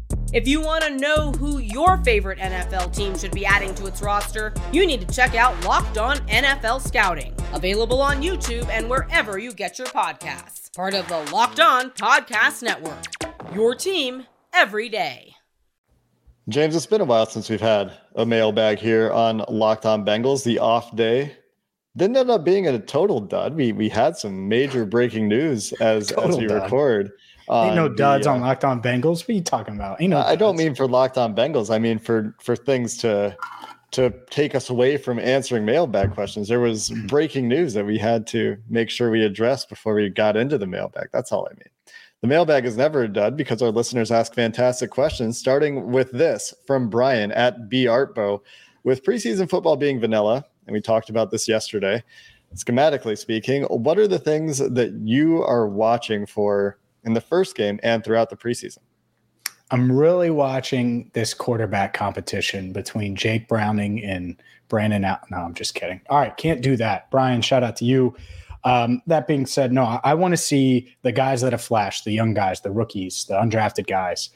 If 0.33 0.47
you 0.47 0.61
want 0.61 0.85
to 0.85 0.97
know 0.97 1.33
who 1.33 1.57
your 1.57 1.97
favorite 1.97 2.39
NFL 2.39 2.95
team 2.95 3.17
should 3.17 3.33
be 3.33 3.45
adding 3.45 3.75
to 3.75 3.85
its 3.85 4.01
roster, 4.01 4.53
you 4.71 4.87
need 4.87 5.05
to 5.05 5.13
check 5.13 5.35
out 5.35 5.61
Locked 5.65 5.97
On 5.97 6.15
NFL 6.27 6.87
Scouting, 6.87 7.35
available 7.51 8.01
on 8.01 8.21
YouTube 8.21 8.69
and 8.69 8.89
wherever 8.89 9.37
you 9.37 9.51
get 9.51 9.77
your 9.77 9.87
podcasts. 9.87 10.73
Part 10.73 10.93
of 10.93 11.05
the 11.09 11.17
Locked 11.33 11.59
On 11.59 11.89
Podcast 11.91 12.63
Network. 12.63 13.03
Your 13.53 13.75
team 13.75 14.25
every 14.53 14.87
day. 14.87 15.35
James, 16.47 16.77
it's 16.77 16.85
been 16.85 17.01
a 17.01 17.05
while 17.05 17.25
since 17.25 17.49
we've 17.49 17.59
had 17.59 17.91
a 18.15 18.25
mailbag 18.25 18.79
here 18.79 19.11
on 19.11 19.43
Locked 19.49 19.85
On 19.85 20.05
Bengals, 20.05 20.45
the 20.45 20.59
off 20.59 20.95
day. 20.95 21.35
Didn't 21.97 22.15
end 22.15 22.31
up 22.31 22.45
being 22.45 22.69
a 22.69 22.79
total 22.79 23.19
dud. 23.19 23.53
We 23.53 23.73
we 23.73 23.89
had 23.89 24.15
some 24.15 24.47
major 24.47 24.85
breaking 24.85 25.27
news 25.27 25.73
as 25.73 26.13
as 26.13 26.37
we 26.37 26.47
dud. 26.47 26.63
record. 26.63 27.11
Ain't 27.49 27.75
no 27.75 27.89
duds 27.89 28.25
the, 28.25 28.31
uh, 28.31 28.35
on 28.35 28.41
Locked 28.41 28.63
On 28.63 28.81
Bengals. 28.81 29.21
What 29.21 29.29
are 29.29 29.33
you 29.33 29.41
talking 29.41 29.75
about? 29.75 30.01
Ain't 30.01 30.11
no 30.11 30.19
I 30.19 30.35
don't 30.35 30.57
mean 30.57 30.75
for 30.75 30.87
Locked 30.87 31.17
On 31.17 31.35
Bengals. 31.35 31.73
I 31.73 31.79
mean 31.79 31.99
for 31.99 32.35
for 32.39 32.55
things 32.55 32.97
to 32.97 33.35
to 33.91 34.13
take 34.29 34.55
us 34.55 34.69
away 34.69 34.97
from 34.97 35.19
answering 35.19 35.65
mailbag 35.65 36.13
questions. 36.13 36.47
There 36.47 36.59
was 36.59 36.89
mm-hmm. 36.89 37.07
breaking 37.07 37.47
news 37.47 37.73
that 37.73 37.85
we 37.85 37.97
had 37.97 38.25
to 38.27 38.57
make 38.69 38.89
sure 38.89 39.11
we 39.11 39.23
addressed 39.23 39.69
before 39.69 39.93
we 39.93 40.09
got 40.09 40.37
into 40.37 40.57
the 40.57 40.67
mailbag. 40.67 41.09
That's 41.11 41.31
all 41.31 41.47
I 41.51 41.53
mean. 41.55 41.69
The 42.21 42.27
mailbag 42.27 42.65
is 42.65 42.77
never 42.77 43.03
a 43.03 43.07
dud 43.07 43.35
because 43.35 43.61
our 43.61 43.71
listeners 43.71 44.11
ask 44.11 44.33
fantastic 44.33 44.91
questions, 44.91 45.37
starting 45.37 45.91
with 45.91 46.11
this 46.11 46.53
from 46.67 46.89
Brian 46.89 47.31
at 47.31 47.67
B 47.67 47.85
Artbo. 47.85 48.41
With 48.83 49.03
preseason 49.03 49.49
football 49.49 49.75
being 49.75 49.99
vanilla, 49.99 50.45
and 50.65 50.73
we 50.73 50.81
talked 50.81 51.09
about 51.09 51.31
this 51.31 51.47
yesterday, 51.47 52.03
schematically 52.55 53.17
speaking, 53.17 53.63
what 53.63 53.97
are 53.97 54.07
the 54.07 54.19
things 54.19 54.59
that 54.59 54.91
you 55.03 55.43
are 55.43 55.67
watching 55.67 56.25
for 56.25 56.77
in 57.03 57.13
the 57.13 57.21
first 57.21 57.55
game 57.55 57.79
and 57.83 58.03
throughout 58.03 58.29
the 58.29 58.37
preseason? 58.37 58.79
I'm 59.71 59.89
really 59.89 60.29
watching 60.29 61.09
this 61.13 61.33
quarterback 61.33 61.93
competition 61.93 62.73
between 62.73 63.15
Jake 63.15 63.47
Browning 63.47 64.03
and 64.03 64.41
Brandon. 64.67 65.05
Out- 65.05 65.31
no, 65.31 65.37
I'm 65.37 65.53
just 65.53 65.75
kidding. 65.75 66.01
All 66.09 66.19
right, 66.19 66.35
can't 66.35 66.61
do 66.61 66.75
that. 66.75 67.09
Brian, 67.09 67.41
shout 67.41 67.63
out 67.63 67.77
to 67.77 67.85
you. 67.85 68.13
Um, 68.65 69.01
that 69.07 69.27
being 69.27 69.45
said, 69.45 69.71
no, 69.71 69.83
I, 69.83 69.99
I 70.03 70.13
want 70.13 70.33
to 70.33 70.37
see 70.37 70.93
the 71.03 71.13
guys 71.13 71.41
that 71.41 71.53
have 71.53 71.63
flashed, 71.63 72.03
the 72.03 72.11
young 72.11 72.33
guys, 72.33 72.61
the 72.61 72.69
rookies, 72.69 73.25
the 73.25 73.35
undrafted 73.35 73.87
guys. 73.87 74.29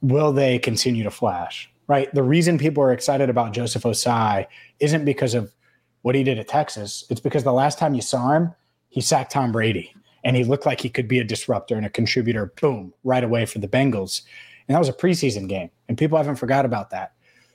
Will 0.00 0.32
they 0.32 0.58
continue 0.58 1.04
to 1.04 1.10
flash? 1.10 1.70
Right. 1.86 2.12
The 2.14 2.22
reason 2.22 2.58
people 2.58 2.82
are 2.82 2.92
excited 2.92 3.30
about 3.30 3.52
Joseph 3.52 3.82
Ossai 3.82 4.46
isn't 4.80 5.04
because 5.04 5.34
of 5.34 5.54
what 6.02 6.14
he 6.14 6.22
did 6.22 6.38
at 6.38 6.48
Texas. 6.48 7.04
It's 7.10 7.20
because 7.20 7.44
the 7.44 7.52
last 7.52 7.78
time 7.78 7.94
you 7.94 8.02
saw 8.02 8.32
him, 8.32 8.54
he 8.88 9.00
sacked 9.00 9.32
Tom 9.32 9.52
Brady 9.52 9.94
and 10.24 10.36
he 10.36 10.44
looked 10.44 10.66
like 10.66 10.80
he 10.80 10.88
could 10.88 11.08
be 11.08 11.18
a 11.18 11.24
disruptor 11.24 11.76
and 11.76 11.86
a 11.86 11.90
contributor, 11.90 12.52
boom, 12.60 12.92
right 13.04 13.24
away 13.24 13.46
for 13.46 13.58
the 13.58 13.68
Bengals. 13.68 14.22
And 14.66 14.74
that 14.74 14.78
was 14.78 14.88
a 14.88 14.92
preseason 14.92 15.48
game, 15.48 15.70
and 15.88 15.96
people 15.96 16.18
haven't 16.18 16.36
forgot 16.36 16.64
about 16.64 16.90
that. 16.90 17.12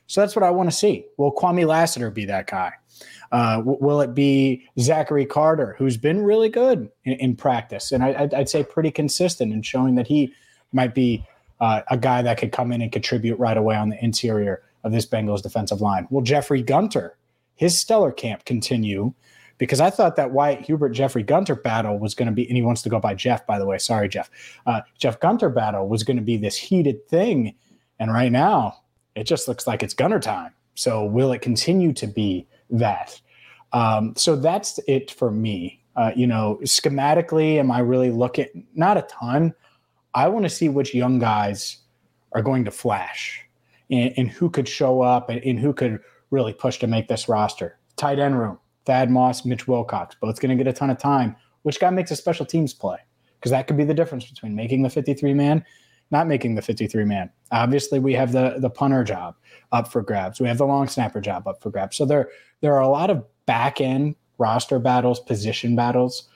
So 0.07 0.21
that's 0.21 0.35
what 0.35 0.43
I 0.43 0.49
want 0.49 0.69
to 0.69 0.75
see. 0.75 1.05
Will 1.17 1.31
Kwamie 1.31 1.67
Lassiter 1.67 2.11
be 2.11 2.25
that 2.25 2.47
guy? 2.47 2.73
Uh, 3.31 3.57
w- 3.57 3.77
will 3.79 4.01
it 4.01 4.13
be 4.13 4.67
Zachary 4.79 5.25
Carter, 5.25 5.75
who's 5.77 5.97
been 5.97 6.23
really 6.23 6.49
good 6.49 6.89
in, 7.05 7.13
in 7.13 7.35
practice, 7.35 7.91
and 7.91 8.03
I, 8.03 8.25
would 8.31 8.49
say 8.49 8.63
pretty 8.63 8.91
consistent 8.91 9.53
in 9.53 9.61
showing 9.61 9.95
that 9.95 10.07
he 10.07 10.33
might 10.71 10.93
be 10.93 11.25
uh, 11.59 11.81
a 11.89 11.97
guy 11.97 12.21
that 12.21 12.37
could 12.37 12.51
come 12.51 12.71
in 12.71 12.81
and 12.81 12.91
contribute 12.91 13.39
right 13.39 13.57
away 13.57 13.75
on 13.75 13.89
the 13.89 14.03
interior 14.03 14.63
of 14.83 14.91
this 14.91 15.05
Bengals 15.05 15.41
defensive 15.41 15.81
line? 15.81 16.07
Will 16.09 16.21
Jeffrey 16.21 16.61
Gunter, 16.61 17.17
his 17.55 17.77
stellar 17.77 18.11
camp, 18.11 18.45
continue? 18.45 19.13
Because 19.57 19.79
I 19.79 19.89
thought 19.89 20.15
that 20.15 20.31
Wyatt 20.31 20.61
Hubert 20.61 20.89
Jeffrey 20.89 21.23
Gunter 21.23 21.55
battle 21.55 21.99
was 21.99 22.15
going 22.15 22.27
to 22.27 22.31
be, 22.31 22.47
and 22.47 22.55
he 22.55 22.63
wants 22.63 22.81
to 22.83 22.89
go 22.89 22.99
by 22.99 23.13
Jeff, 23.13 23.45
by 23.45 23.59
the 23.59 23.65
way. 23.65 23.77
Sorry, 23.77 24.09
Jeff. 24.09 24.29
Uh, 24.65 24.81
Jeff 24.97 25.19
Gunter 25.19 25.49
battle 25.49 25.87
was 25.87 26.03
going 26.03 26.17
to 26.17 26.23
be 26.23 26.37
this 26.37 26.57
heated 26.57 27.07
thing. 27.07 27.55
And 27.99 28.11
right 28.11 28.31
now, 28.31 28.79
it 29.15 29.25
just 29.25 29.47
looks 29.47 29.67
like 29.67 29.83
it's 29.83 29.93
Gunter 29.93 30.19
time. 30.19 30.51
So 30.75 31.05
will 31.05 31.31
it 31.31 31.41
continue 31.41 31.93
to 31.93 32.07
be 32.07 32.47
that? 32.71 33.19
Um, 33.71 34.13
so 34.15 34.35
that's 34.35 34.79
it 34.87 35.11
for 35.11 35.31
me. 35.31 35.81
Uh, 35.95 36.11
you 36.15 36.25
know, 36.25 36.59
schematically, 36.63 37.57
am 37.57 37.71
I 37.71 37.79
really 37.79 38.09
looking? 38.09 38.65
Not 38.73 38.97
a 38.97 39.03
ton. 39.03 39.53
I 40.15 40.27
want 40.27 40.45
to 40.45 40.49
see 40.49 40.69
which 40.69 40.93
young 40.95 41.19
guys 41.19 41.77
are 42.33 42.41
going 42.41 42.65
to 42.65 42.71
flash 42.71 43.45
and, 43.91 44.13
and 44.17 44.29
who 44.29 44.49
could 44.49 44.67
show 44.67 45.01
up 45.01 45.29
and, 45.29 45.43
and 45.43 45.59
who 45.59 45.73
could 45.73 45.99
really 46.31 46.53
push 46.53 46.79
to 46.79 46.87
make 46.87 47.07
this 47.07 47.29
roster. 47.29 47.77
Tight 47.95 48.17
end 48.17 48.39
room. 48.39 48.57
Thad 48.85 49.09
Moss, 49.09 49.45
Mitch 49.45 49.67
Wilcox, 49.67 50.15
both 50.19 50.39
going 50.39 50.55
to 50.55 50.61
get 50.61 50.69
a 50.69 50.75
ton 50.75 50.89
of 50.89 50.97
time. 50.97 51.35
Which 51.63 51.79
guy 51.79 51.89
makes 51.89 52.11
a 52.11 52.15
special 52.15 52.45
teams 52.45 52.73
play? 52.73 52.97
Because 53.39 53.51
that 53.51 53.67
could 53.67 53.77
be 53.77 53.83
the 53.83 53.93
difference 53.93 54.25
between 54.25 54.55
making 54.55 54.83
the 54.83 54.89
53 54.89 55.33
man, 55.33 55.65
not 56.11 56.27
making 56.27 56.55
the 56.55 56.61
53 56.61 57.05
man. 57.05 57.29
Obviously, 57.51 57.99
we 57.99 58.13
have 58.13 58.31
the 58.31 58.55
the 58.59 58.69
punter 58.69 59.03
job 59.03 59.35
up 59.71 59.91
for 59.91 60.01
grabs. 60.01 60.39
We 60.39 60.47
have 60.47 60.57
the 60.57 60.65
long 60.65 60.87
snapper 60.87 61.21
job 61.21 61.47
up 61.47 61.61
for 61.61 61.69
grabs. 61.69 61.97
So 61.97 62.05
there 62.05 62.29
there 62.61 62.73
are 62.73 62.81
a 62.81 62.87
lot 62.87 63.09
of 63.09 63.23
back 63.45 63.81
end 63.81 64.15
roster 64.37 64.79
battles, 64.79 65.19
position 65.19 65.75
battles 65.75 66.27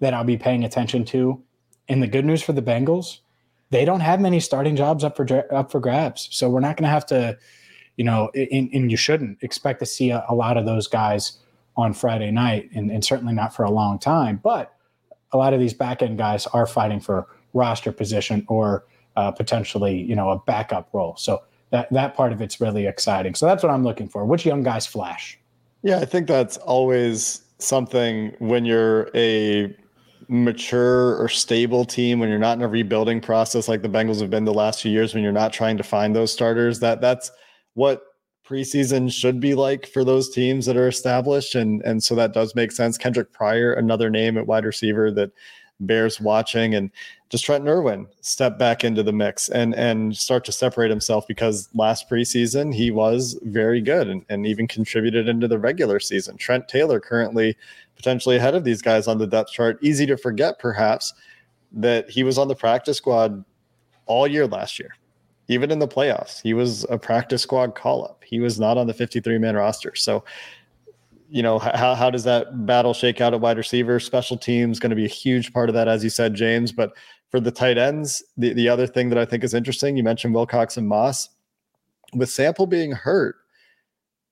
that 0.00 0.14
I'll 0.14 0.24
be 0.24 0.36
paying 0.36 0.64
attention 0.64 1.04
to. 1.06 1.40
And 1.88 2.02
the 2.02 2.06
good 2.06 2.24
news 2.24 2.42
for 2.42 2.52
the 2.52 2.62
Bengals, 2.62 3.18
they 3.70 3.84
don't 3.84 4.00
have 4.00 4.20
many 4.20 4.40
starting 4.40 4.76
jobs 4.76 5.04
up 5.04 5.16
for 5.16 5.26
up 5.54 5.70
for 5.70 5.80
grabs. 5.80 6.28
So 6.30 6.48
we're 6.48 6.60
not 6.60 6.76
going 6.76 6.84
to 6.84 6.90
have 6.90 7.06
to, 7.06 7.38
you 7.96 8.04
know, 8.04 8.30
and, 8.34 8.68
and 8.72 8.90
you 8.90 8.96
shouldn't 8.96 9.42
expect 9.42 9.80
to 9.80 9.86
see 9.86 10.10
a, 10.10 10.24
a 10.28 10.34
lot 10.34 10.56
of 10.56 10.66
those 10.66 10.86
guys 10.86 11.38
on 11.76 11.94
Friday 11.94 12.30
night, 12.30 12.70
and, 12.74 12.90
and 12.90 13.04
certainly 13.04 13.32
not 13.32 13.54
for 13.54 13.64
a 13.64 13.70
long 13.70 13.98
time. 13.98 14.40
But 14.42 14.74
a 15.32 15.38
lot 15.38 15.54
of 15.54 15.60
these 15.60 15.74
back 15.74 16.02
end 16.02 16.18
guys 16.18 16.46
are 16.48 16.66
fighting 16.66 17.00
for 17.00 17.26
roster 17.54 17.92
position 17.92 18.44
or 18.48 18.84
uh, 19.16 19.30
potentially, 19.30 20.00
you 20.00 20.14
know, 20.14 20.30
a 20.30 20.38
backup 20.38 20.88
role. 20.92 21.16
So 21.16 21.42
that 21.70 21.90
that 21.92 22.14
part 22.14 22.32
of 22.32 22.40
it's 22.40 22.60
really 22.60 22.86
exciting. 22.86 23.34
So 23.34 23.46
that's 23.46 23.62
what 23.62 23.72
I'm 23.72 23.84
looking 23.84 24.08
for. 24.08 24.24
Which 24.24 24.44
young 24.44 24.62
guys 24.62 24.86
flash? 24.86 25.38
Yeah, 25.82 25.98
I 25.98 26.04
think 26.04 26.28
that's 26.28 26.58
always 26.58 27.42
something 27.58 28.34
when 28.38 28.64
you're 28.64 29.10
a 29.14 29.74
mature 30.28 31.16
or 31.16 31.28
stable 31.28 31.84
team 31.84 32.18
when 32.18 32.28
you're 32.28 32.38
not 32.38 32.56
in 32.56 32.62
a 32.62 32.68
rebuilding 32.68 33.20
process 33.20 33.68
like 33.68 33.82
the 33.82 33.88
Bengals 33.88 34.20
have 34.20 34.30
been 34.30 34.44
the 34.44 34.54
last 34.54 34.80
few 34.80 34.90
years 34.90 35.12
when 35.12 35.22
you're 35.22 35.32
not 35.32 35.52
trying 35.52 35.76
to 35.76 35.82
find 35.82 36.16
those 36.16 36.32
starters 36.32 36.80
that 36.80 37.00
that's 37.00 37.30
what 37.74 38.02
preseason 38.44 39.12
should 39.12 39.40
be 39.40 39.54
like 39.54 39.86
for 39.86 40.04
those 40.04 40.30
teams 40.30 40.66
that 40.66 40.76
are 40.76 40.88
established. 40.88 41.54
And, 41.54 41.82
and 41.82 42.02
so 42.02 42.14
that 42.14 42.32
does 42.32 42.54
make 42.54 42.72
sense. 42.72 42.98
Kendric 42.98 43.32
Pryor, 43.32 43.72
another 43.72 44.10
name 44.10 44.36
at 44.36 44.46
wide 44.46 44.64
receiver 44.64 45.10
that 45.12 45.30
bears 45.80 46.20
watching, 46.20 46.74
and 46.74 46.90
just 47.28 47.44
Trent 47.44 47.66
Irwin 47.66 48.06
step 48.20 48.58
back 48.58 48.84
into 48.84 49.02
the 49.02 49.12
mix 49.12 49.48
and, 49.48 49.74
and 49.74 50.16
start 50.16 50.44
to 50.44 50.52
separate 50.52 50.90
himself 50.90 51.26
because 51.26 51.68
last 51.74 52.08
preseason 52.08 52.74
he 52.74 52.90
was 52.90 53.38
very 53.42 53.80
good 53.80 54.08
and, 54.08 54.24
and 54.28 54.46
even 54.46 54.68
contributed 54.68 55.28
into 55.28 55.48
the 55.48 55.58
regular 55.58 55.98
season. 55.98 56.36
Trent 56.36 56.68
Taylor 56.68 57.00
currently 57.00 57.56
potentially 57.96 58.36
ahead 58.36 58.54
of 58.54 58.64
these 58.64 58.82
guys 58.82 59.08
on 59.08 59.18
the 59.18 59.26
depth 59.26 59.50
chart. 59.50 59.78
Easy 59.82 60.06
to 60.06 60.16
forget, 60.16 60.58
perhaps, 60.58 61.12
that 61.72 62.08
he 62.10 62.22
was 62.22 62.38
on 62.38 62.48
the 62.48 62.54
practice 62.54 62.98
squad 62.98 63.44
all 64.06 64.26
year 64.26 64.46
last 64.46 64.78
year 64.78 64.94
even 65.48 65.70
in 65.70 65.78
the 65.78 65.88
playoffs, 65.88 66.40
he 66.40 66.54
was 66.54 66.84
a 66.88 66.98
practice 66.98 67.42
squad 67.42 67.74
call 67.74 68.04
up. 68.04 68.22
He 68.24 68.40
was 68.40 68.60
not 68.60 68.78
on 68.78 68.86
the 68.86 68.94
53 68.94 69.38
man 69.38 69.56
roster. 69.56 69.94
So, 69.94 70.24
you 71.28 71.42
know, 71.42 71.58
how, 71.58 71.94
how 71.94 72.10
does 72.10 72.24
that 72.24 72.66
battle 72.66 72.94
shake 72.94 73.20
out 73.20 73.34
at 73.34 73.40
wide 73.40 73.56
receiver? 73.56 73.98
Special 73.98 74.36
teams 74.36 74.78
going 74.78 74.90
to 74.90 74.96
be 74.96 75.04
a 75.04 75.08
huge 75.08 75.52
part 75.52 75.68
of 75.68 75.74
that, 75.74 75.88
as 75.88 76.04
you 76.04 76.10
said, 76.10 76.34
James. 76.34 76.72
But 76.72 76.92
for 77.30 77.40
the 77.40 77.50
tight 77.50 77.78
ends, 77.78 78.22
the, 78.36 78.52
the 78.52 78.68
other 78.68 78.86
thing 78.86 79.08
that 79.08 79.18
I 79.18 79.24
think 79.24 79.42
is 79.42 79.54
interesting, 79.54 79.96
you 79.96 80.02
mentioned 80.02 80.34
Wilcox 80.34 80.76
and 80.76 80.86
Moss. 80.86 81.30
With 82.14 82.30
Sample 82.30 82.66
being 82.66 82.92
hurt, 82.92 83.36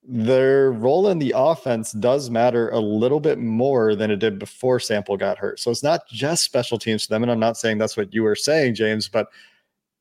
their 0.06 0.72
role 0.72 1.08
in 1.08 1.18
the 1.18 1.32
offense 1.34 1.92
does 1.92 2.30
matter 2.30 2.68
a 2.70 2.78
little 2.78 3.20
bit 3.20 3.38
more 3.38 3.94
than 3.94 4.10
it 4.10 4.18
did 4.18 4.38
before 4.38 4.80
Sample 4.80 5.16
got 5.16 5.38
hurt. 5.38 5.60
So 5.60 5.70
it's 5.70 5.82
not 5.82 6.06
just 6.08 6.44
special 6.44 6.78
teams 6.78 7.04
to 7.04 7.08
them. 7.08 7.22
And 7.22 7.32
I'm 7.32 7.40
not 7.40 7.56
saying 7.56 7.78
that's 7.78 7.96
what 7.96 8.12
you 8.12 8.22
were 8.22 8.36
saying, 8.36 8.74
James, 8.74 9.08
but 9.08 9.28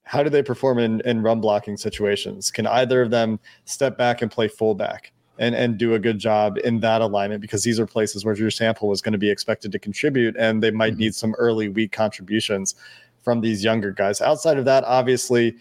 how 0.09 0.23
do 0.23 0.29
they 0.31 0.41
perform 0.41 0.79
in, 0.79 1.01
in 1.01 1.21
run 1.21 1.39
blocking 1.39 1.77
situations? 1.77 2.49
Can 2.49 2.65
either 2.65 3.03
of 3.03 3.11
them 3.11 3.39
step 3.65 3.95
back 3.95 4.23
and 4.23 4.31
play 4.31 4.47
fullback 4.47 5.11
and, 5.37 5.53
and 5.53 5.77
do 5.77 5.93
a 5.93 5.99
good 5.99 6.17
job 6.17 6.57
in 6.63 6.79
that 6.79 7.01
alignment? 7.01 7.41
Because 7.41 7.61
these 7.61 7.79
are 7.79 7.85
places 7.85 8.25
where 8.25 8.33
Drew 8.33 8.49
Sample 8.49 8.89
was 8.89 9.03
going 9.03 9.11
to 9.11 9.19
be 9.19 9.29
expected 9.29 9.71
to 9.71 9.77
contribute, 9.77 10.35
and 10.35 10.63
they 10.63 10.71
might 10.71 10.93
mm-hmm. 10.93 11.01
need 11.01 11.15
some 11.15 11.35
early 11.37 11.69
week 11.69 11.91
contributions 11.91 12.73
from 13.23 13.41
these 13.41 13.63
younger 13.63 13.91
guys. 13.91 14.19
Outside 14.19 14.57
of 14.57 14.65
that, 14.65 14.83
obviously, 14.85 15.55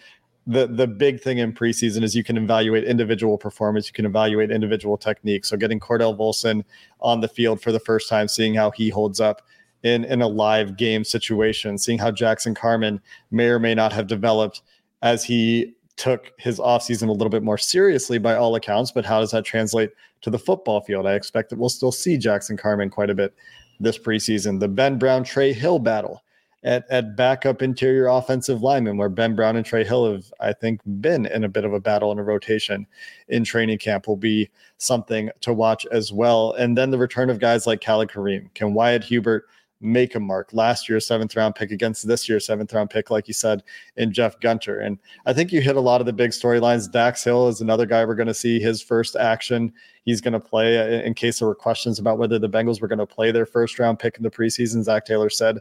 the 0.47 0.67
the 0.67 0.87
big 0.87 1.21
thing 1.21 1.37
in 1.37 1.53
preseason 1.53 2.03
is 2.03 2.17
you 2.17 2.25
can 2.25 2.39
evaluate 2.39 2.85
individual 2.85 3.37
performance, 3.37 3.87
you 3.87 3.93
can 3.93 4.07
evaluate 4.07 4.51
individual 4.51 4.97
technique. 4.97 5.45
So 5.45 5.59
getting 5.59 5.79
Cordell 5.79 6.17
Volson 6.17 6.65
on 7.03 7.21
the 7.21 7.29
field 7.29 7.61
for 7.61 7.71
the 7.71 7.81
first 7.81 8.09
time, 8.09 8.29
seeing 8.29 8.55
how 8.55 8.71
he 8.71 8.89
holds 8.89 9.21
up 9.21 9.43
in 9.83 10.05
in 10.05 10.23
a 10.23 10.29
live 10.29 10.77
game 10.77 11.05
situation, 11.05 11.79
seeing 11.79 11.99
how 11.99 12.11
Jackson 12.11 12.55
Carman 12.55 13.01
may 13.31 13.47
or 13.47 13.59
may 13.59 13.75
not 13.75 13.93
have 13.93 14.07
developed 14.07 14.63
as 15.03 15.25
he 15.25 15.75
took 15.97 16.33
his 16.39 16.59
offseason 16.59 17.09
a 17.09 17.13
little 17.13 17.29
bit 17.29 17.43
more 17.43 17.59
seriously 17.59 18.19
by 18.19 18.35
all 18.35 18.55
accounts, 18.55 18.93
but 18.93 19.05
how 19.05 19.21
does 19.21 19.33
that 19.33 19.45
translate 19.45 19.91
to 20.21 20.31
the 20.31 20.39
football 20.39 20.81
field? 20.81 21.07
I 21.07 21.15
expect 21.15 21.51
that 21.51 21.59
we'll 21.59 21.69
still 21.69 21.93
see 21.93 22.17
Jackson 22.17 22.57
Carman 22.57 22.89
quite 22.89 23.11
a 23.11 23.15
bit 23.15 23.35
this 23.81 23.99
preseason. 23.99 24.61
The 24.61 24.69
Ben 24.69 24.99
Brown 24.99 25.25
Trey 25.25 25.53
Hill 25.53 25.79
battle 25.81 26.23
at, 26.65 26.85
at 26.91 27.17
backup 27.17 27.63
interior 27.63 28.07
offensive 28.07 28.63
lineman, 28.63 28.97
where 28.97 29.09
Ben 29.09 29.37
Brown 29.37 29.57
and 29.57 29.67
Trey 29.67 29.85
Hill 29.85 30.13
have, 30.13 30.33
I 30.41 30.53
think, 30.53 30.81
been 31.01 31.27
in 31.27 31.45
a 31.45 31.49
bit 31.49 31.65
of 31.65 31.73
a 31.73 31.81
battle 31.81 32.11
and 32.11 32.19
a 32.19 32.25
rotation 32.25 32.87
in 33.29 33.45
training 33.45 33.79
camp 33.79 34.09
will 34.09 34.17
be 34.17 34.51
something 34.79 35.31
to 35.41 35.53
watch 35.53 35.87
as 35.93 36.13
well. 36.13 36.53
And 36.53 36.77
then 36.77 36.91
the 36.91 36.99
return 36.99 37.31
of 37.31 37.39
guys 37.39 37.67
like 37.67 37.81
Khalid 37.81 38.09
Kareem. 38.09 38.53
Can 38.55 38.75
Wyatt 38.75 39.05
Hubert 39.05 39.47
make 39.81 40.15
a 40.15 40.21
mark? 40.21 40.51
Last 40.53 40.89
year's 40.89 41.07
seventh 41.07 41.37
round 41.37 41.55
pick 41.55 41.71
against 41.71 42.07
this 42.07 42.29
year's 42.29 42.47
seventh 42.47 42.73
round 42.73 42.91
pick, 42.91 43.11
like 43.11 43.29
you 43.29 43.35
said, 43.35 43.63
in 43.97 44.13
Jeff 44.13 44.39
Gunter. 44.41 44.81
And 44.81 44.99
I 45.27 45.33
think 45.33 45.53
you 45.53 45.61
hit 45.61 45.77
a 45.77 45.81
lot 45.81 46.01
of 46.01 46.07
the 46.07 46.13
big 46.13 46.31
storylines. 46.31 46.91
Dax 46.91 47.23
Hill 47.25 47.49
is 47.49 47.61
another 47.61 47.87
guy 47.87 48.05
we're 48.05 48.15
going 48.15 48.27
to 48.29 48.35
see 48.35 48.61
his 48.61 48.83
first 48.83 49.17
action. 49.17 49.73
He's 50.05 50.21
going 50.21 50.33
to 50.33 50.41
play 50.41 50.79
uh, 50.79 51.03
in 51.03 51.15
case 51.15 51.39
there 51.39 51.49
were 51.49 51.55
questions 51.55 51.99
about 51.99 52.19
whether 52.19 52.39
the 52.39 52.49
Bengals 52.49 52.81
were 52.81 52.89
going 52.89 52.99
to 52.99 53.07
play 53.07 53.31
their 53.31 53.47
first 53.47 53.79
round 53.79 53.99
pick 53.99 54.17
in 54.17 54.23
the 54.23 54.31
preseason. 54.31 54.83
Zach 54.83 55.05
Taylor 55.05 55.31
said 55.31 55.59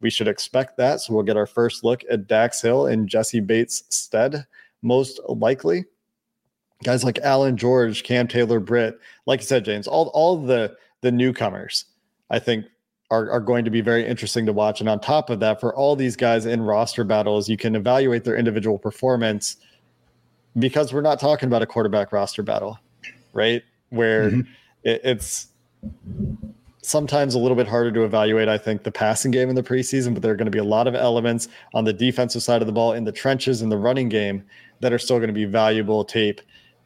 we 0.00 0.10
should 0.10 0.28
expect 0.28 0.76
that. 0.76 1.00
So 1.00 1.14
we'll 1.14 1.22
get 1.22 1.36
our 1.36 1.46
first 1.46 1.84
look 1.84 2.02
at 2.10 2.26
Dax 2.26 2.60
Hill 2.60 2.86
in 2.88 3.08
Jessie 3.08 3.40
Bates' 3.40 3.84
stead, 3.88 4.46
most 4.82 5.20
likely. 5.28 5.84
Guys 6.82 7.04
like 7.04 7.18
Allan 7.20 7.56
George, 7.56 8.02
Cam 8.02 8.28
Taylor 8.28 8.60
Britt, 8.60 8.98
like 9.26 9.40
you 9.40 9.46
said, 9.46 9.64
James, 9.64 9.86
all, 9.86 10.08
all 10.08 10.36
the 10.36 10.76
the 11.00 11.12
newcomers, 11.12 11.86
I 12.30 12.38
think 12.38 12.64
are, 13.10 13.30
are 13.30 13.40
going 13.40 13.64
to 13.64 13.70
be 13.70 13.80
very 13.80 14.06
interesting 14.06 14.46
to 14.46 14.52
watch. 14.52 14.80
And 14.80 14.88
on 14.88 15.00
top 15.00 15.30
of 15.30 15.40
that, 15.40 15.60
for 15.60 15.74
all 15.74 15.96
these 15.96 16.16
guys 16.16 16.46
in 16.46 16.62
roster 16.62 17.04
battles, 17.04 17.48
you 17.48 17.56
can 17.56 17.76
evaluate 17.76 18.24
their 18.24 18.36
individual 18.36 18.78
performance 18.78 19.56
because 20.58 20.92
we're 20.92 21.02
not 21.02 21.20
talking 21.20 21.46
about 21.46 21.62
a 21.62 21.66
quarterback 21.66 22.12
roster 22.12 22.42
battle, 22.42 22.78
right? 23.32 23.62
Where 23.90 24.30
mm-hmm. 24.30 24.50
it, 24.84 25.00
it's 25.04 25.48
sometimes 26.82 27.34
a 27.34 27.38
little 27.38 27.56
bit 27.56 27.66
harder 27.66 27.90
to 27.92 28.04
evaluate, 28.04 28.48
I 28.48 28.58
think, 28.58 28.82
the 28.82 28.92
passing 28.92 29.30
game 29.30 29.48
in 29.48 29.54
the 29.54 29.62
preseason, 29.62 30.12
but 30.12 30.22
there 30.22 30.32
are 30.32 30.36
going 30.36 30.46
to 30.46 30.50
be 30.50 30.58
a 30.58 30.64
lot 30.64 30.86
of 30.86 30.94
elements 30.94 31.48
on 31.72 31.84
the 31.84 31.92
defensive 31.92 32.42
side 32.42 32.62
of 32.62 32.66
the 32.66 32.72
ball 32.72 32.92
in 32.92 33.04
the 33.04 33.12
trenches 33.12 33.62
in 33.62 33.68
the 33.68 33.78
running 33.78 34.08
game 34.08 34.44
that 34.80 34.92
are 34.92 34.98
still 34.98 35.18
going 35.18 35.28
to 35.28 35.34
be 35.34 35.44
valuable 35.44 36.04
tape 36.04 36.40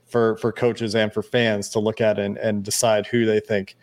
for 0.06 0.37
for 0.38 0.52
coaches 0.52 0.94
and 0.94 1.12
for 1.12 1.22
fans 1.22 1.68
to 1.68 1.78
look 1.78 2.00
at 2.00 2.18
and, 2.18 2.38
and 2.38 2.64
decide 2.64 3.06
who 3.06 3.26
they 3.26 3.40
think 3.40 3.76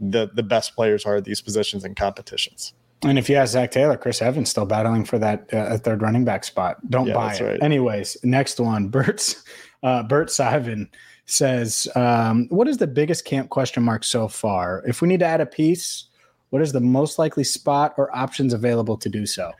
the 0.00 0.30
the 0.34 0.42
best 0.42 0.74
players 0.74 1.04
are 1.04 1.16
at 1.16 1.24
these 1.24 1.40
positions 1.40 1.84
in 1.84 1.94
competitions. 1.94 2.72
And 3.02 3.18
if 3.18 3.30
you 3.30 3.36
ask 3.36 3.52
Zach 3.52 3.70
Taylor, 3.70 3.96
Chris 3.96 4.20
Evans 4.20 4.50
still 4.50 4.66
battling 4.66 5.04
for 5.04 5.18
that 5.18 5.52
uh, 5.54 5.78
third 5.78 6.02
running 6.02 6.24
back 6.24 6.44
spot. 6.44 6.76
Don't 6.90 7.06
yeah, 7.06 7.14
buy 7.14 7.34
it. 7.34 7.40
Right. 7.40 7.62
Anyways, 7.62 8.16
next 8.22 8.60
one, 8.60 8.88
Bert's 8.88 9.42
uh, 9.82 10.02
Bert 10.02 10.28
Sivan 10.28 10.88
says, 11.24 11.88
um, 11.96 12.46
"What 12.50 12.68
is 12.68 12.76
the 12.76 12.86
biggest 12.86 13.24
camp 13.24 13.48
question 13.48 13.82
mark 13.82 14.04
so 14.04 14.28
far? 14.28 14.82
If 14.86 15.00
we 15.00 15.08
need 15.08 15.20
to 15.20 15.26
add 15.26 15.40
a 15.40 15.46
piece, 15.46 16.06
what 16.50 16.60
is 16.60 16.72
the 16.72 16.80
most 16.80 17.18
likely 17.18 17.44
spot 17.44 17.94
or 17.96 18.14
options 18.14 18.52
available 18.52 18.98
to 18.98 19.08
do 19.08 19.24
so?" 19.24 19.52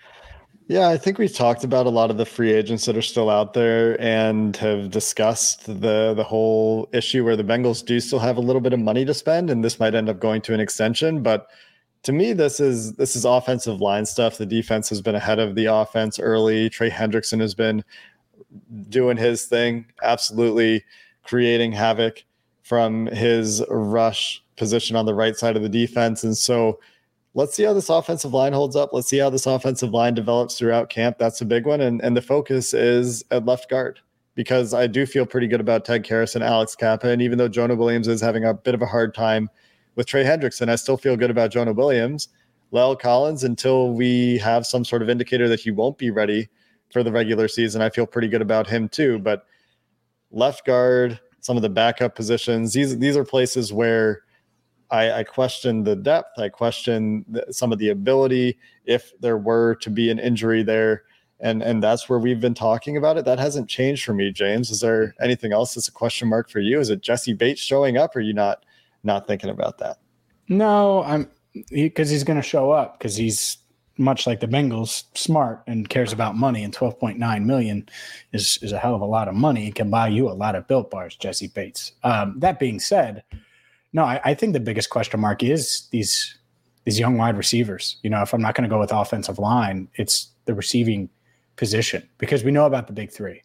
Yeah, 0.70 0.88
I 0.88 0.98
think 0.98 1.18
we've 1.18 1.34
talked 1.34 1.64
about 1.64 1.86
a 1.86 1.90
lot 1.90 2.12
of 2.12 2.16
the 2.16 2.24
free 2.24 2.52
agents 2.52 2.84
that 2.84 2.96
are 2.96 3.02
still 3.02 3.28
out 3.28 3.54
there 3.54 4.00
and 4.00 4.56
have 4.58 4.92
discussed 4.92 5.66
the 5.66 6.14
the 6.14 6.22
whole 6.22 6.88
issue 6.92 7.24
where 7.24 7.34
the 7.34 7.42
Bengals 7.42 7.84
do 7.84 7.98
still 7.98 8.20
have 8.20 8.36
a 8.36 8.40
little 8.40 8.60
bit 8.60 8.72
of 8.72 8.78
money 8.78 9.04
to 9.04 9.12
spend, 9.12 9.50
and 9.50 9.64
this 9.64 9.80
might 9.80 9.96
end 9.96 10.08
up 10.08 10.20
going 10.20 10.40
to 10.42 10.54
an 10.54 10.60
extension. 10.60 11.24
But 11.24 11.48
to 12.04 12.12
me, 12.12 12.32
this 12.34 12.60
is 12.60 12.92
this 12.92 13.16
is 13.16 13.24
offensive 13.24 13.80
line 13.80 14.06
stuff. 14.06 14.38
The 14.38 14.46
defense 14.46 14.88
has 14.90 15.02
been 15.02 15.16
ahead 15.16 15.40
of 15.40 15.56
the 15.56 15.64
offense 15.64 16.20
early. 16.20 16.70
Trey 16.70 16.88
Hendrickson 16.88 17.40
has 17.40 17.52
been 17.52 17.82
doing 18.90 19.16
his 19.16 19.46
thing, 19.46 19.86
absolutely 20.04 20.84
creating 21.24 21.72
havoc 21.72 22.22
from 22.62 23.06
his 23.06 23.60
rush 23.70 24.40
position 24.56 24.94
on 24.94 25.04
the 25.04 25.14
right 25.14 25.34
side 25.36 25.56
of 25.56 25.62
the 25.62 25.68
defense. 25.68 26.22
And 26.22 26.36
so 26.36 26.78
let's 27.34 27.54
see 27.54 27.62
how 27.62 27.72
this 27.72 27.88
offensive 27.88 28.32
line 28.32 28.52
holds 28.52 28.76
up. 28.76 28.90
Let's 28.92 29.08
see 29.08 29.18
how 29.18 29.30
this 29.30 29.46
offensive 29.46 29.90
line 29.90 30.14
develops 30.14 30.58
throughout 30.58 30.90
camp. 30.90 31.18
That's 31.18 31.40
a 31.40 31.44
big 31.44 31.66
one. 31.66 31.80
And, 31.80 32.00
and 32.02 32.16
the 32.16 32.22
focus 32.22 32.74
is 32.74 33.24
at 33.30 33.46
left 33.46 33.70
guard 33.70 34.00
because 34.34 34.74
I 34.74 34.86
do 34.86 35.06
feel 35.06 35.26
pretty 35.26 35.46
good 35.46 35.60
about 35.60 35.84
Ted 35.84 36.04
Karras 36.04 36.34
and 36.34 36.44
Alex 36.44 36.74
Cappa. 36.74 37.08
And 37.08 37.22
even 37.22 37.38
though 37.38 37.48
Jonah 37.48 37.76
Williams 37.76 38.08
is 38.08 38.20
having 38.20 38.44
a 38.44 38.54
bit 38.54 38.74
of 38.74 38.82
a 38.82 38.86
hard 38.86 39.14
time 39.14 39.48
with 39.96 40.06
Trey 40.06 40.24
Hendrickson, 40.24 40.68
I 40.68 40.76
still 40.76 40.96
feel 40.96 41.16
good 41.16 41.30
about 41.30 41.50
Jonah 41.50 41.72
Williams. 41.72 42.28
La'el 42.72 42.98
Collins, 42.98 43.42
until 43.42 43.92
we 43.92 44.38
have 44.38 44.64
some 44.64 44.84
sort 44.84 45.02
of 45.02 45.10
indicator 45.10 45.48
that 45.48 45.60
he 45.60 45.70
won't 45.70 45.98
be 45.98 46.10
ready 46.10 46.48
for 46.92 47.02
the 47.02 47.10
regular 47.10 47.48
season, 47.48 47.82
I 47.82 47.90
feel 47.90 48.06
pretty 48.06 48.28
good 48.28 48.42
about 48.42 48.68
him 48.68 48.88
too. 48.88 49.18
But 49.18 49.44
left 50.30 50.64
guard, 50.64 51.18
some 51.40 51.56
of 51.56 51.62
the 51.62 51.68
backup 51.68 52.14
positions. 52.14 52.72
These 52.72 52.98
these 52.98 53.16
are 53.16 53.24
places 53.24 53.72
where 53.72 54.22
I, 54.90 55.12
I 55.12 55.24
question 55.24 55.84
the 55.84 55.96
depth. 55.96 56.38
I 56.38 56.48
question 56.48 57.24
the, 57.28 57.52
some 57.52 57.72
of 57.72 57.78
the 57.78 57.90
ability 57.90 58.58
if 58.84 59.12
there 59.20 59.38
were 59.38 59.76
to 59.76 59.90
be 59.90 60.10
an 60.10 60.18
injury 60.18 60.62
there, 60.62 61.04
and 61.38 61.62
and 61.62 61.82
that's 61.82 62.08
where 62.08 62.18
we've 62.18 62.40
been 62.40 62.54
talking 62.54 62.96
about 62.96 63.16
it. 63.16 63.24
That 63.24 63.38
hasn't 63.38 63.68
changed 63.68 64.04
for 64.04 64.14
me, 64.14 64.32
James. 64.32 64.70
Is 64.70 64.80
there 64.80 65.14
anything 65.20 65.52
else 65.52 65.74
that's 65.74 65.88
a 65.88 65.92
question 65.92 66.28
mark 66.28 66.50
for 66.50 66.60
you? 66.60 66.80
Is 66.80 66.90
it 66.90 67.02
Jessie 67.02 67.32
Bates 67.32 67.60
showing 67.60 67.96
up? 67.96 68.16
Or 68.16 68.18
are 68.18 68.22
you 68.22 68.34
not 68.34 68.64
not 69.04 69.26
thinking 69.26 69.50
about 69.50 69.78
that? 69.78 69.98
No, 70.48 71.02
I'm 71.04 71.30
because 71.70 72.10
he, 72.10 72.14
he's 72.16 72.24
going 72.24 72.40
to 72.40 72.46
show 72.46 72.70
up 72.70 72.98
because 72.98 73.16
he's 73.16 73.58
much 74.00 74.26
like 74.26 74.40
the 74.40 74.48
Bengals, 74.48 75.04
smart 75.14 75.62
and 75.66 75.88
cares 75.88 76.12
about 76.12 76.36
money. 76.36 76.64
And 76.64 76.74
12.9 76.74 77.44
million 77.44 77.88
is 78.32 78.58
is 78.62 78.72
a 78.72 78.78
hell 78.78 78.94
of 78.94 79.02
a 79.02 79.06
lot 79.06 79.28
of 79.28 79.34
money. 79.34 79.68
It 79.68 79.74
can 79.74 79.90
buy 79.90 80.08
you 80.08 80.28
a 80.28 80.32
lot 80.32 80.56
of 80.56 80.66
built 80.66 80.90
bars, 80.90 81.14
Jessie 81.14 81.48
Bates. 81.48 81.92
Um, 82.02 82.34
that 82.38 82.58
being 82.58 82.80
said, 82.80 83.22
no, 83.92 84.04
I, 84.04 84.20
I, 84.24 84.34
think 84.34 84.52
the 84.52 84.60
biggest 84.60 84.90
question 84.90 85.20
mark 85.20 85.42
is 85.42 85.88
these 85.90 86.38
these 86.84 86.98
young 86.98 87.16
wide 87.16 87.36
receivers. 87.36 87.96
You 88.02 88.10
know, 88.10 88.22
if 88.22 88.32
I'm 88.32 88.40
not 88.40 88.54
going 88.54 88.68
to 88.68 88.72
go 88.74 88.80
with 88.80 88.92
offensive 88.92 89.38
line, 89.38 89.88
it's 89.94 90.28
the 90.46 90.54
receiving 90.54 91.10
position 91.56 92.08
because 92.18 92.44
we 92.44 92.50
know 92.50 92.66
about 92.66 92.86
the 92.86 92.92
big 92.92 93.10
three. 93.10 93.42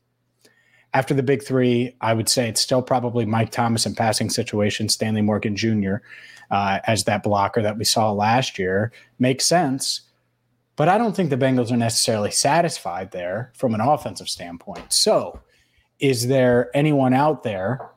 After 0.93 1.13
the 1.13 1.23
big 1.23 1.43
three, 1.43 1.95
I 1.99 2.13
would 2.13 2.29
say 2.29 2.47
it's 2.47 2.61
still 2.61 2.81
probably 2.81 3.25
Mike 3.25 3.51
Thomas 3.51 3.85
in 3.85 3.95
passing 3.95 4.29
situation, 4.29 4.87
Stanley 4.87 5.21
Morgan 5.21 5.55
Jr. 5.55 5.95
Uh, 6.49 6.79
as 6.85 7.03
that 7.03 7.23
blocker 7.23 7.61
that 7.61 7.77
we 7.77 7.83
saw 7.83 8.11
last 8.11 8.57
year 8.57 8.93
makes 9.19 9.45
sense 9.45 10.01
but 10.75 10.89
I 10.89 10.97
don't 10.97 11.15
think 11.15 11.29
the 11.29 11.37
Bengals 11.37 11.71
are 11.71 11.77
necessarily 11.77 12.31
satisfied 12.31 13.11
there 13.11 13.51
from 13.55 13.73
an 13.73 13.81
offensive 13.81 14.29
standpoint. 14.29 14.91
So, 14.91 15.39
is 15.99 16.27
there 16.27 16.69
anyone 16.75 17.13
out 17.13 17.43
there 17.43 17.89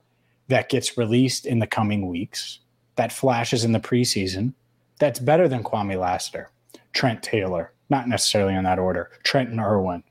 that 0.49 0.69
gets 0.69 0.99
released 0.99 1.47
in 1.47 1.59
the 1.59 1.67
coming 1.67 2.09
weeks 2.09 2.61
that 2.97 3.13
flashes 3.13 3.65
in 3.65 3.73
the 3.73 3.81
preseason 3.81 4.53
that's 4.99 5.21
better 5.21 5.49
than 5.49 5.63
Kwamie 5.63 5.99
Lassiter, 5.99 6.51
Trent 6.93 7.23
Taylor, 7.23 7.73
not 7.91 8.09
necessarily 8.09 8.55
in 8.55 8.65
that 8.65 8.79
order, 8.79 9.11
Trenton 9.23 9.61
Irwin, 9.61 10.03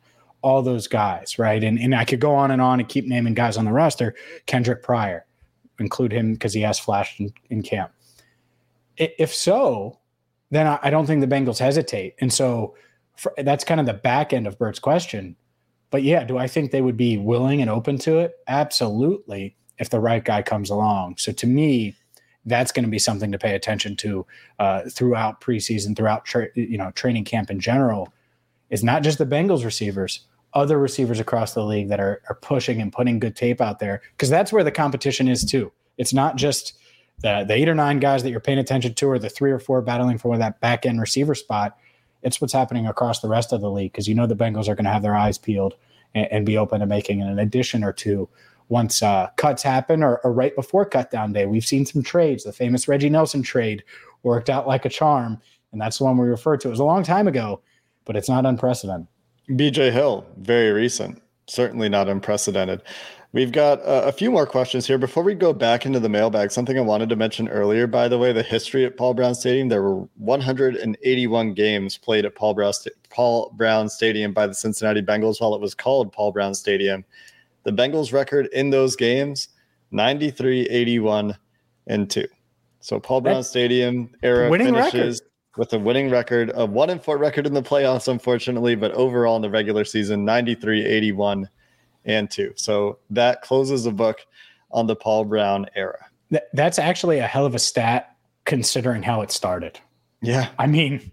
all 0.42 0.62
those 0.62 0.88
guys, 0.88 1.38
right? 1.38 1.64
And, 1.64 1.78
and 1.80 1.94
I 1.94 2.06
could 2.06 2.22
go 2.22 2.34
on 2.34 2.52
and 2.52 2.62
on 2.62 2.80
and 2.80 2.88
keep 2.88 3.06
naming 3.06 3.34
guys 3.34 3.58
on 3.58 3.66
the 3.66 3.74
roster. 3.74 4.16
Kendric 4.46 4.82
Pryor, 4.82 5.26
include 5.80 6.12
him 6.12 6.34
because 6.34 6.54
he 6.54 6.62
has 6.62 6.80
flashed 6.80 7.20
in, 7.20 7.34
in 7.50 7.62
camp. 7.62 7.92
If 8.98 9.34
so, 9.34 10.00
then 10.50 10.66
I, 10.66 10.80
I 10.84 10.90
don't 10.90 11.06
think 11.06 11.22
the 11.22 11.28
Bengals 11.28 11.60
hesitate. 11.60 12.16
And 12.20 12.32
so 12.34 12.76
for, 13.16 13.34
that's 13.38 13.64
kind 13.64 13.80
of 13.80 13.86
the 13.86 13.94
back 13.94 14.34
end 14.34 14.48
of 14.48 14.58
Bert's 14.58 14.80
question. 14.80 15.36
But 15.90 16.04
yeah, 16.04 16.24
do 16.24 16.38
I 16.38 16.48
think 16.48 16.72
they 16.72 16.82
would 16.82 16.98
be 16.98 17.18
willing 17.18 17.62
and 17.62 17.70
open 17.70 17.98
to 18.00 18.20
it? 18.20 18.34
Absolutely, 18.48 19.56
if 19.80 19.90
the 19.90 20.00
right 20.00 20.24
guy 20.24 20.42
comes 20.42 20.70
along. 20.70 21.18
So 21.18 21.32
to 21.32 21.48
me, 21.48 21.96
that's 22.46 22.72
going 22.72 22.86
to 22.86 22.90
be 22.90 23.00
something 23.00 23.32
to 23.32 23.38
pay 23.38 23.56
attention 23.56 23.96
to 23.98 24.26
uh, 24.60 24.84
throughout 24.90 25.42
preseason, 25.42 25.96
throughout 25.96 26.26
tra- 26.26 26.50
you 26.56 26.78
know 26.78 26.92
training 26.92 27.26
camp 27.26 27.52
in 27.52 27.60
general. 27.60 28.14
Is 28.70 28.84
not 28.84 29.02
just 29.02 29.18
the 29.18 29.26
Bengals 29.26 29.64
receivers, 29.64 30.26
other 30.54 30.78
receivers 30.78 31.20
across 31.20 31.54
the 31.54 31.64
league 31.64 31.88
that 31.90 32.02
are, 32.02 32.22
are 32.28 32.36
pushing 32.36 32.82
and 32.82 32.92
putting 32.92 33.20
good 33.20 33.36
tape 33.36 33.62
out 33.62 33.80
there 33.80 34.02
because 34.12 34.30
that's 34.30 34.52
where 34.52 34.64
the 34.64 34.72
competition 34.72 35.28
is 35.28 35.46
too. 35.46 35.72
It's 35.98 36.14
not 36.14 36.36
just 36.36 36.74
the, 37.20 37.46
the 37.48 37.54
eight 37.54 37.70
or 37.70 37.76
nine 37.76 38.00
guys 38.00 38.24
that 38.24 38.30
you're 38.30 38.40
paying 38.40 38.60
attention 38.60 38.94
to, 38.94 39.08
or 39.08 39.20
the 39.20 39.30
three 39.30 39.52
or 39.52 39.60
four 39.60 39.82
battling 39.82 40.18
for 40.18 40.38
that 40.38 40.60
back 40.60 40.86
end 40.86 41.00
receiver 41.00 41.36
spot. 41.36 41.78
It's 42.24 42.42
what's 42.42 42.54
happening 42.54 42.88
across 42.88 43.20
the 43.20 43.30
rest 43.30 43.54
of 43.54 43.62
the 43.62 43.72
league 43.72 43.92
because 43.92 44.08
you 44.08 44.16
know 44.16 44.28
the 44.28 44.36
Bengals 44.36 44.68
are 44.68 44.76
going 44.76 44.86
to 44.86 44.92
have 44.92 45.02
their 45.02 45.16
eyes 45.16 45.38
peeled 45.38 45.76
and, 46.14 46.28
and, 46.32 46.46
be 46.46 46.58
open 46.58 46.80
to 46.80 46.86
making 46.86 47.22
an 47.22 47.40
addition 47.40 47.84
or 47.84 47.94
two 47.94 48.28
once 48.70 49.02
uh, 49.02 49.30
cuts 49.38 49.64
happen 49.64 50.04
or, 50.04 50.20
or 50.24 50.34
right 50.34 50.56
before 50.56 50.86
cut 50.86 51.12
down 51.12 51.34
day. 51.34 51.46
We've 51.46 51.66
seen 51.66 51.86
some 51.86 52.04
trades. 52.04 52.44
The 52.44 52.52
famous 52.52 52.88
Reggie 52.88 53.10
Nelson 53.10 53.42
trade 53.42 53.84
worked 54.24 54.50
out 54.50 54.68
like 54.68 54.86
a 54.86 54.90
charm, 54.90 55.40
and 55.72 55.82
that's 55.82 56.00
the 56.00 56.04
one 56.04 56.18
we 56.18 56.28
refer 56.28 56.58
to. 56.58 56.68
It 56.68 56.72
was 56.72 56.80
a 56.80 56.86
long 56.86 57.04
time 57.04 57.28
ago, 57.28 57.62
but 58.06 58.16
it's 58.16 58.30
not 58.30 58.46
unprecedented. 58.46 59.08
BJ 59.50 59.92
Hill, 59.92 60.26
very 60.38 60.72
recent, 60.72 61.22
certainly 61.48 61.88
not 61.88 62.10
unprecedented. 62.10 62.82
We've 63.34 63.52
got 63.52 63.80
a 63.84 64.12
few 64.12 64.32
more 64.32 64.46
questions 64.46 64.88
here. 64.88 64.98
Before 64.98 65.22
we 65.22 65.36
go 65.36 65.52
back 65.52 65.86
into 65.86 66.00
the 66.00 66.10
mailbag, 66.10 66.50
something 66.50 66.78
I 66.78 66.82
wanted 66.82 67.10
to 67.10 67.16
mention 67.18 67.50
earlier, 67.50 67.86
by 67.86 68.08
the 68.08 68.18
way, 68.18 68.32
the 68.32 68.42
history 68.42 68.86
at 68.86 68.96
Paul 68.96 69.14
Brown 69.14 69.36
Stadium, 69.36 69.68
there 69.68 69.84
were 69.84 70.08
181 70.16 71.54
games 71.54 71.98
played 71.98 72.26
at 72.26 72.36
Paul 72.36 72.54
Brown, 72.54 72.72
Paul 73.10 73.52
Brown 73.56 73.90
Stadium 73.90 74.32
by 74.34 74.48
the 74.48 74.54
Cincinnati 74.54 75.02
Bengals 75.02 75.42
while 75.42 75.54
it 75.54 75.62
was 75.62 75.76
called 75.76 76.12
Paul 76.14 76.32
Brown 76.32 76.56
Stadium. 76.56 77.04
The 77.68 77.74
Bengals 77.74 78.14
record 78.14 78.48
in 78.54 78.70
those 78.70 78.96
games, 78.96 79.50
93, 79.92 80.68
81, 80.68 81.38
and 81.88 82.10
2. 82.10 82.26
So 82.80 82.98
Paul 82.98 83.20
Brown 83.20 83.36
That's 83.36 83.50
Stadium 83.50 84.10
era 84.24 84.50
finishes 84.50 85.20
record. 85.20 85.58
with 85.58 85.74
a 85.74 85.80
winning 85.80 86.10
record, 86.10 86.54
a 86.56 86.66
one 86.66 86.90
and 86.90 87.04
four 87.04 87.18
record 87.18 87.46
in 87.46 87.54
the 87.54 87.62
playoffs, 87.62 88.08
unfortunately, 88.08 88.76
but 88.76 88.94
overall 88.94 89.36
in 89.36 89.42
the 89.42 89.50
regular 89.50 89.84
season, 89.84 90.24
93, 90.24 90.86
81, 90.86 91.50
and 92.06 92.32
two. 92.32 92.54
So 92.56 93.00
that 93.10 93.42
closes 93.42 93.84
the 93.84 93.92
book 93.92 94.26
on 94.72 94.88
the 94.88 94.96
Paul 94.96 95.26
Brown 95.26 95.66
era. 95.76 96.06
That's 96.54 96.80
actually 96.80 97.20
a 97.20 97.28
hell 97.28 97.46
of 97.46 97.54
a 97.54 97.60
stat 97.60 98.16
considering 98.46 99.04
how 99.04 99.20
it 99.24 99.30
started. 99.30 99.78
Yeah. 100.22 100.48
I 100.58 100.68
mean, 100.68 101.12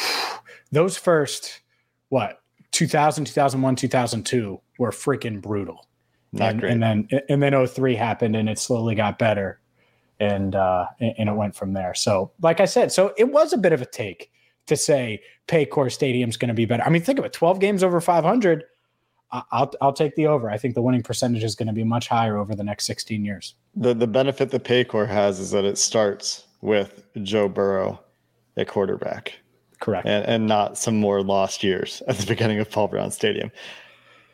those 0.72 0.96
first, 0.96 1.60
what, 2.08 2.40
2000, 2.70 3.26
2001, 3.26 3.76
2002 3.76 4.58
were 4.82 4.90
freaking 4.90 5.40
brutal. 5.40 5.86
Not 6.32 6.52
and, 6.52 6.60
great. 6.60 6.72
and 6.72 6.82
then 6.82 7.08
and 7.28 7.42
then 7.42 7.66
03 7.66 7.94
happened 7.94 8.36
and 8.36 8.48
it 8.48 8.58
slowly 8.58 8.94
got 8.94 9.18
better 9.18 9.60
and 10.20 10.54
uh 10.54 10.86
and 11.00 11.28
it 11.28 11.34
went 11.34 11.54
from 11.54 11.72
there. 11.72 11.94
So 11.94 12.32
like 12.40 12.60
I 12.60 12.64
said, 12.64 12.92
so 12.92 13.12
it 13.16 13.32
was 13.32 13.52
a 13.52 13.58
bit 13.58 13.72
of 13.72 13.82
a 13.82 13.86
take 13.86 14.30
to 14.66 14.76
say 14.76 15.20
Paycor 15.48 15.90
Stadium's 15.92 16.36
going 16.36 16.48
to 16.48 16.54
be 16.54 16.64
better. 16.64 16.84
I 16.84 16.88
mean, 16.88 17.02
think 17.02 17.18
of 17.18 17.24
it, 17.24 17.32
12 17.32 17.58
games 17.60 17.82
over 17.82 18.00
500 18.00 18.64
I'll 19.32 19.72
I'll 19.80 19.92
take 19.92 20.14
the 20.14 20.26
over. 20.26 20.50
I 20.50 20.58
think 20.58 20.74
the 20.74 20.82
winning 20.82 21.02
percentage 21.02 21.42
is 21.42 21.54
going 21.54 21.66
to 21.66 21.72
be 21.72 21.84
much 21.84 22.06
higher 22.06 22.36
over 22.36 22.54
the 22.54 22.64
next 22.64 22.84
16 22.84 23.24
years. 23.24 23.54
The 23.74 23.94
the 23.94 24.06
benefit 24.06 24.50
the 24.50 24.60
Paycor 24.60 25.08
has 25.08 25.40
is 25.40 25.50
that 25.52 25.64
it 25.64 25.78
starts 25.78 26.46
with 26.60 27.02
Joe 27.22 27.48
Burrow 27.48 28.00
at 28.56 28.68
quarterback. 28.68 29.38
Correct. 29.80 30.06
And, 30.06 30.24
and 30.26 30.46
not 30.46 30.78
some 30.78 31.00
more 31.00 31.22
lost 31.22 31.64
years 31.64 32.02
at 32.08 32.18
the 32.18 32.26
beginning 32.26 32.60
of 32.60 32.70
Paul 32.70 32.88
Brown 32.88 33.10
Stadium. 33.10 33.50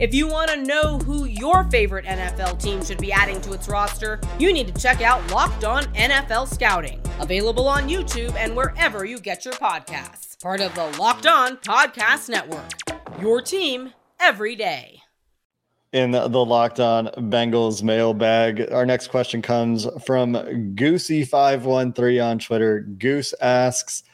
If 0.00 0.14
you 0.14 0.26
want 0.26 0.50
to 0.50 0.56
know 0.56 0.98
who 0.98 1.26
your 1.26 1.64
favorite 1.64 2.06
NFL 2.06 2.60
team 2.60 2.82
should 2.82 2.98
be 2.98 3.12
adding 3.12 3.40
to 3.42 3.52
its 3.52 3.68
roster, 3.68 4.18
you 4.38 4.52
need 4.52 4.74
to 4.74 4.80
check 4.80 5.02
out 5.02 5.30
Locked 5.30 5.64
On 5.64 5.84
NFL 5.94 6.48
Scouting, 6.48 7.00
available 7.20 7.68
on 7.68 7.88
YouTube 7.88 8.34
and 8.36 8.56
wherever 8.56 9.04
you 9.04 9.20
get 9.20 9.44
your 9.44 9.54
podcasts. 9.54 10.40
Part 10.42 10.60
of 10.60 10.74
the 10.74 10.86
Locked 10.98 11.26
On 11.26 11.56
Podcast 11.58 12.30
Network. 12.30 12.70
Your 13.20 13.42
team 13.42 13.92
every 14.18 14.56
day 14.56 15.02
in 15.92 16.10
the 16.10 16.26
Locked 16.26 16.80
On 16.80 17.08
Bengals 17.08 17.82
mailbag. 17.82 18.72
Our 18.72 18.86
next 18.86 19.08
question 19.08 19.42
comes 19.42 19.86
from 20.06 20.32
Goosey513 20.32 22.24
on 22.24 22.38
Twitter. 22.38 22.80
Goose 22.80 23.34
asks 23.42 24.04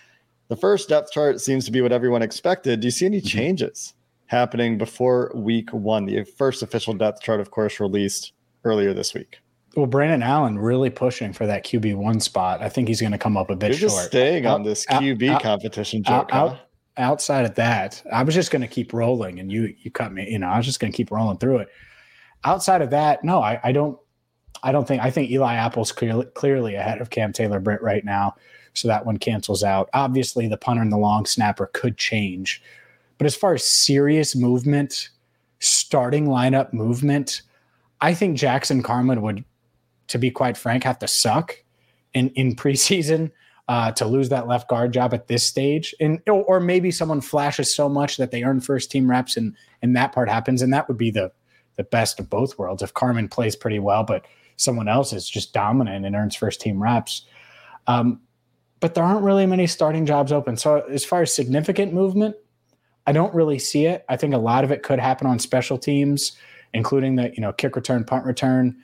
The 0.49 0.57
first 0.57 0.89
depth 0.89 1.13
chart 1.13 1.41
seems 1.41 1.65
to 1.67 1.71
be 1.71 1.81
what 1.81 1.93
everyone 1.93 2.23
expected. 2.23 2.81
Do 2.81 2.89
you 2.89 2.91
see 2.91 3.07
any 3.07 3.19
mm-hmm. 3.19 3.27
changes 3.39 3.95
happening 4.29 4.79
before 4.79 5.33
week 5.35 5.73
one? 5.73 6.07
The 6.07 6.25
first 6.25 6.63
official 6.63 6.95
depth 6.95 7.21
chart, 7.21 7.41
of 7.41 7.51
course, 7.51 7.81
released 7.81 8.33
earlier 8.65 8.95
this 8.95 9.13
week. 9.13 9.41
Well, 9.77 9.87
Brandon 9.87 10.23
Allen 10.23 10.59
really 10.59 10.91
pushing 10.91 11.33
for 11.33 11.47
that 11.47 11.65
QB 11.65 11.97
one 11.97 12.21
spot. 12.21 12.63
I 12.63 12.69
think 12.69 12.89
he's 12.89 13.01
going 13.01 13.13
to 13.13 13.19
come 13.19 13.37
up 13.37 13.51
a 13.51 13.57
bit 13.57 13.69
You're 13.69 13.91
short. 13.91 13.93
Just 13.93 14.07
staying 14.09 14.47
out, 14.47 14.55
on 14.55 14.63
this 14.63 14.87
QB 14.87 15.31
out, 15.31 15.43
competition, 15.43 16.03
joke. 16.03 16.31
Out, 16.33 16.51
huh? 16.51 16.57
outside 16.99 17.45
of 17.45 17.55
that, 17.55 18.03
I 18.13 18.23
was 18.23 18.35
just 18.35 18.51
going 18.51 18.63
to 18.63 18.69
keep 18.69 18.93
rolling, 18.93 19.39
and 19.39 19.51
you 19.51 19.75
you 19.81 19.91
cut 19.91 20.13
me. 20.13 20.31
You 20.31 20.39
know, 20.39 20.49
I 20.49 20.57
was 20.57 20.67
just 20.67 20.81
going 20.81 20.93
to 20.93 20.97
keep 20.97 21.11
rolling 21.11 21.39
through 21.39 21.59
it. 21.59 21.69
Outside 22.45 22.83
of 22.83 22.91
that, 22.91 23.25
no, 23.25 23.41
I, 23.41 23.61
I 23.63 23.73
don't. 23.73 23.99
I 24.63 24.73
don't 24.73 24.87
think. 24.87 25.03
I 25.03 25.11
think 25.11 25.31
Eli 25.31 25.55
Apple's 25.55 25.93
clearly 25.93 26.27
clearly 26.35 26.75
ahead 26.75 27.01
of 27.01 27.11
Cam 27.11 27.33
Taylor 27.33 27.61
Britt 27.61 27.83
right 27.83 28.05
now, 28.05 28.35
so 28.75 28.89
that 28.89 29.07
one 29.07 29.17
cancels 29.17 29.63
out. 29.63 29.89
Obviously, 29.95 30.49
the 30.49 30.57
punter 30.57 30.83
and 30.83 30.93
the 30.93 30.99
long 30.99 31.25
snapper 31.25 31.71
could 31.73 31.97
change, 31.97 32.63
but 33.19 33.27
as 33.27 33.37
far 33.37 33.55
as 33.55 33.67
serious 33.67 34.35
movement, 34.35 35.11
starting 35.59 36.27
lineup 36.27 36.73
movement, 36.73 37.43
I 38.01 38.15
think 38.15 38.37
Jackson 38.37 38.83
Carman 38.83 39.23
would, 39.23 39.45
to 40.09 40.19
be 40.19 40.31
quite 40.31 40.57
frank, 40.57 40.85
have 40.85 41.01
to 41.01 41.09
suck 41.09 41.63
in 42.15 42.31
in 42.31 42.55
preseason 42.57 43.33
uh, 43.69 43.93
to 43.93 44.07
lose 44.07 44.31
that 44.31 44.49
left 44.49 44.69
guard 44.69 44.93
job 44.93 45.13
at 45.13 45.29
this 45.29 45.45
stage, 45.45 45.95
and 46.01 46.21
or 46.29 46.61
maybe 46.61 46.91
someone 46.91 47.21
flashes 47.21 47.75
so 47.75 47.89
much 47.89 48.17
that 48.17 48.31
they 48.31 48.43
earn 48.43 48.61
first 48.61 48.91
team 48.91 49.11
reps, 49.11 49.37
and 49.37 49.55
and 49.83 49.95
that 49.97 50.13
part 50.13 50.29
happens, 50.29 50.63
and 50.63 50.73
that 50.73 50.89
would 50.89 50.97
be 50.97 51.11
the 51.11 51.33
the 51.77 51.85
best 51.85 52.19
of 52.19 52.31
both 52.31 52.59
worlds. 52.59 52.83
If 52.83 52.95
Carman 52.95 53.29
plays 53.29 53.55
pretty 53.55 53.79
well, 53.79 54.05
but 54.05 54.25
someone 54.57 54.89
else 54.89 55.13
is 55.13 55.29
just 55.29 55.53
dominant 55.53 56.05
and 56.05 56.17
earns 56.17 56.35
first 56.35 56.61
team 56.61 56.83
reps. 56.83 57.23
Um, 57.87 58.21
but 58.81 58.95
there 58.95 59.05
aren't 59.05 59.23
really 59.23 59.47
many 59.47 59.67
starting 59.67 60.05
jobs 60.05 60.33
open. 60.33 60.57
So 60.57 60.81
as 60.83 61.05
far 61.05 61.23
as 61.23 61.35
significant 61.35 61.93
movement, 61.93 62.37
I 63.09 63.13
don't 63.13 63.35
really 63.35 63.59
see 63.59 63.87
it. 63.87 64.05
I 64.11 64.19
think 64.19 64.35
a 64.35 64.39
lot 64.39 64.65
of 64.65 64.71
it 64.71 64.83
could 64.83 64.99
happen 64.99 65.27
on 65.27 65.39
special 65.39 65.79
teams, 65.79 66.33
including 66.75 67.17
the 67.17 67.33
you 67.35 67.41
know 67.41 67.55
kick 67.55 67.75
return, 67.75 68.05
punt 68.05 68.27
return, 68.27 68.77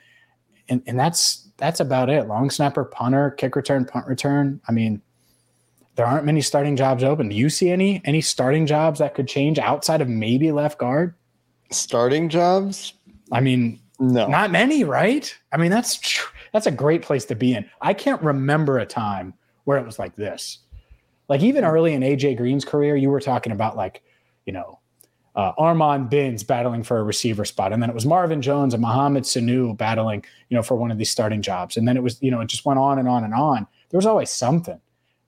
and 0.67 0.81
and 0.87 0.99
that's 0.99 1.51
that's 1.57 1.79
about 1.79 2.09
it. 2.09 2.27
Long 2.27 2.49
snapper, 2.49 2.85
punter, 2.85 3.29
kick 3.29 3.55
return, 3.55 3.85
punt 3.85 4.07
return. 4.07 4.59
I 4.67 4.71
mean, 4.71 4.99
there 5.93 6.07
aren't 6.07 6.25
many 6.25 6.41
starting 6.41 6.75
jobs 6.75 7.03
open. 7.03 7.29
Do 7.29 7.35
you 7.35 7.51
see 7.51 7.69
any 7.69 8.01
any 8.03 8.19
starting 8.19 8.65
jobs 8.65 8.97
that 8.97 9.13
could 9.13 9.27
change 9.27 9.59
outside 9.59 10.01
of 10.01 10.09
maybe 10.09 10.51
left 10.51 10.79
guard? 10.79 11.13
Starting 11.69 12.27
jobs? 12.27 12.95
I 13.31 13.41
mean, 13.41 13.79
no, 13.99 14.25
not 14.27 14.49
many, 14.49 14.83
right? 14.83 15.37
I 15.51 15.57
mean, 15.57 15.69
that's 15.69 16.25
that's 16.51 16.65
a 16.65 16.71
great 16.71 17.03
place 17.03 17.25
to 17.25 17.35
be 17.35 17.53
in. 17.53 17.69
I 17.79 17.93
can't 17.93 18.23
remember 18.23 18.79
a 18.79 18.87
time 18.87 19.35
where 19.65 19.77
it 19.77 19.85
was 19.85 19.99
like 19.99 20.15
this. 20.15 20.57
Like 21.29 21.43
even 21.43 21.63
early 21.63 21.93
in 21.93 22.01
AJ 22.01 22.37
Green's 22.37 22.65
career, 22.65 22.95
you 22.95 23.11
were 23.11 23.21
talking 23.21 23.51
about 23.51 23.77
like, 23.77 24.01
you 24.45 24.53
know, 24.53 24.79
uh, 25.35 25.51
Armon 25.59 26.09
Binns 26.09 26.43
battling 26.43 26.83
for 26.83 26.97
a 26.97 27.03
receiver 27.03 27.43
spot, 27.45 27.73
and 27.73 27.81
then 27.81 27.89
it 27.89 27.93
was 27.93 28.05
Marvin 28.05 28.41
Jones 28.41 28.73
and 28.73 28.81
Mohamed 28.81 29.23
Sanu 29.23 29.77
battling, 29.77 30.23
you 30.49 30.55
know, 30.55 30.63
for 30.63 30.75
one 30.75 30.91
of 30.91 30.97
these 30.97 31.09
starting 31.09 31.41
jobs, 31.41 31.77
and 31.77 31.87
then 31.87 31.97
it 31.97 32.03
was, 32.03 32.21
you 32.21 32.31
know, 32.31 32.41
it 32.41 32.47
just 32.47 32.65
went 32.65 32.79
on 32.79 32.99
and 32.99 33.07
on 33.07 33.23
and 33.23 33.33
on. 33.33 33.67
There 33.89 33.97
was 33.97 34.05
always 34.05 34.29
something. 34.29 34.79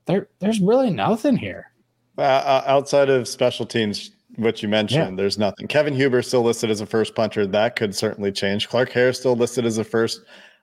There, 0.05 0.29
there's 0.39 0.61
really 0.61 0.89
nothing 0.89 1.35
here. 1.35 1.71
Uh, 2.17 2.21
uh 2.21 2.63
outside 2.65 3.09
of 3.09 3.27
special 3.27 3.65
teams, 3.65 4.11
what 4.37 4.63
you 4.63 4.69
mentioned, 4.69 5.11
yeah. 5.11 5.15
there's 5.15 5.37
nothing. 5.37 5.67
Kevin 5.67 5.93
Huber 5.93 6.21
still 6.21 6.43
listed 6.43 6.69
as 6.69 6.79
a 6.79 6.85
first 6.85 7.15
punter. 7.15 7.45
That 7.45 7.75
could 7.75 7.93
certainly 7.93 8.31
change. 8.31 8.69
Clark 8.69 8.91
Harris 8.91 9.19
still 9.19 9.35
listed 9.35 9.65
as 9.65 9.77
a 9.77 9.83
first 9.83 10.21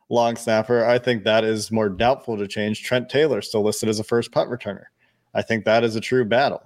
long 0.08 0.36
snapper. 0.36 0.84
I 0.84 0.98
think 0.98 1.24
that 1.24 1.44
is 1.44 1.70
more 1.70 1.88
doubtful 1.88 2.36
to 2.38 2.46
change. 2.46 2.82
Trent 2.82 3.08
Taylor 3.08 3.42
still 3.42 3.62
listed 3.62 3.88
as 3.88 3.98
a 3.98 4.04
first 4.04 4.32
punt 4.32 4.50
returner. 4.50 4.84
I 5.34 5.42
think 5.42 5.64
that 5.64 5.84
is 5.84 5.96
a 5.96 6.00
true 6.00 6.24
battle. 6.24 6.62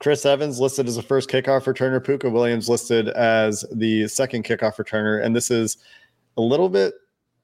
Chris 0.00 0.24
Evans 0.24 0.60
listed 0.60 0.86
as 0.86 0.96
the 0.96 1.02
first 1.02 1.28
kickoff 1.28 1.64
returner. 1.64 2.00
Pooka 2.00 2.30
Williams 2.30 2.68
listed 2.68 3.08
as 3.10 3.64
the 3.72 4.06
second 4.08 4.44
kickoff 4.44 4.76
returner. 4.76 5.24
And 5.24 5.34
this 5.34 5.50
is 5.50 5.76
a 6.36 6.40
little 6.40 6.68
bit 6.68 6.94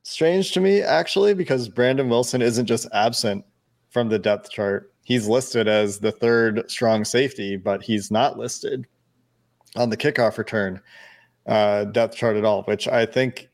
strange 0.04 0.52
to 0.52 0.60
me, 0.60 0.80
actually, 0.80 1.34
because 1.34 1.68
Brandon 1.68 2.08
Wilson 2.08 2.42
isn't 2.42 2.66
just 2.66 2.86
absent 2.92 3.44
from 3.90 4.08
the 4.08 4.18
depth 4.18 4.50
chart. 4.50 4.92
He's 5.02 5.26
listed 5.26 5.66
as 5.66 5.98
the 5.98 6.12
third 6.12 6.70
strong 6.70 7.04
safety, 7.04 7.56
but 7.56 7.82
he's 7.82 8.10
not 8.10 8.38
listed 8.38 8.86
on 9.76 9.90
the 9.90 9.96
kickoff 9.96 10.38
return 10.38 10.80
uh, 11.46 11.84
depth 11.84 12.16
chart 12.16 12.36
at 12.36 12.44
all, 12.44 12.62
which 12.62 12.86
I 12.86 13.04
think 13.04 13.48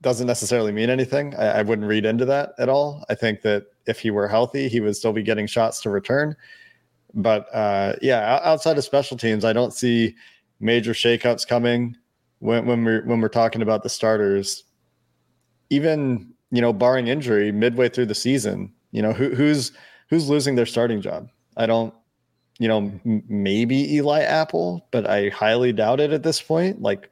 doesn't 0.00 0.26
necessarily 0.26 0.70
mean 0.70 0.90
anything. 0.90 1.34
I, 1.34 1.58
I 1.58 1.62
wouldn't 1.62 1.88
read 1.88 2.06
into 2.06 2.24
that 2.26 2.52
at 2.58 2.68
all. 2.68 3.04
I 3.08 3.14
think 3.14 3.42
that 3.42 3.66
if 3.86 3.98
he 3.98 4.10
were 4.10 4.28
healthy, 4.28 4.68
he 4.68 4.80
would 4.80 4.96
still 4.96 5.12
be 5.12 5.22
getting 5.22 5.46
shots 5.46 5.80
to 5.82 5.90
return 5.90 6.36
But 7.14 7.46
uh, 7.54 7.94
yeah, 8.02 8.40
outside 8.42 8.76
of 8.76 8.84
special 8.84 9.16
teams, 9.16 9.44
I 9.44 9.52
don't 9.52 9.72
see 9.72 10.14
major 10.60 10.92
shakeups 10.92 11.46
coming 11.46 11.96
when, 12.40 12.66
when 12.66 12.84
we're 12.84 13.04
when 13.06 13.20
we're 13.20 13.28
talking 13.28 13.62
about 13.62 13.82
the 13.82 13.88
starters. 13.88 14.64
Even 15.70 16.34
you 16.54 16.60
know, 16.60 16.72
barring 16.72 17.08
injury, 17.08 17.50
midway 17.50 17.88
through 17.88 18.06
the 18.06 18.14
season, 18.14 18.72
you 18.92 19.02
know, 19.02 19.12
who, 19.12 19.30
who's 19.30 19.72
who's 20.08 20.28
losing 20.28 20.54
their 20.54 20.66
starting 20.66 21.00
job? 21.00 21.28
I 21.56 21.66
don't, 21.66 21.92
you 22.60 22.68
know, 22.68 22.92
m- 23.04 23.24
maybe 23.28 23.94
Eli 23.96 24.22
Apple, 24.22 24.86
but 24.92 25.10
I 25.10 25.30
highly 25.30 25.72
doubt 25.72 25.98
it 25.98 26.12
at 26.12 26.22
this 26.22 26.40
point. 26.40 26.80
Like, 26.80 27.10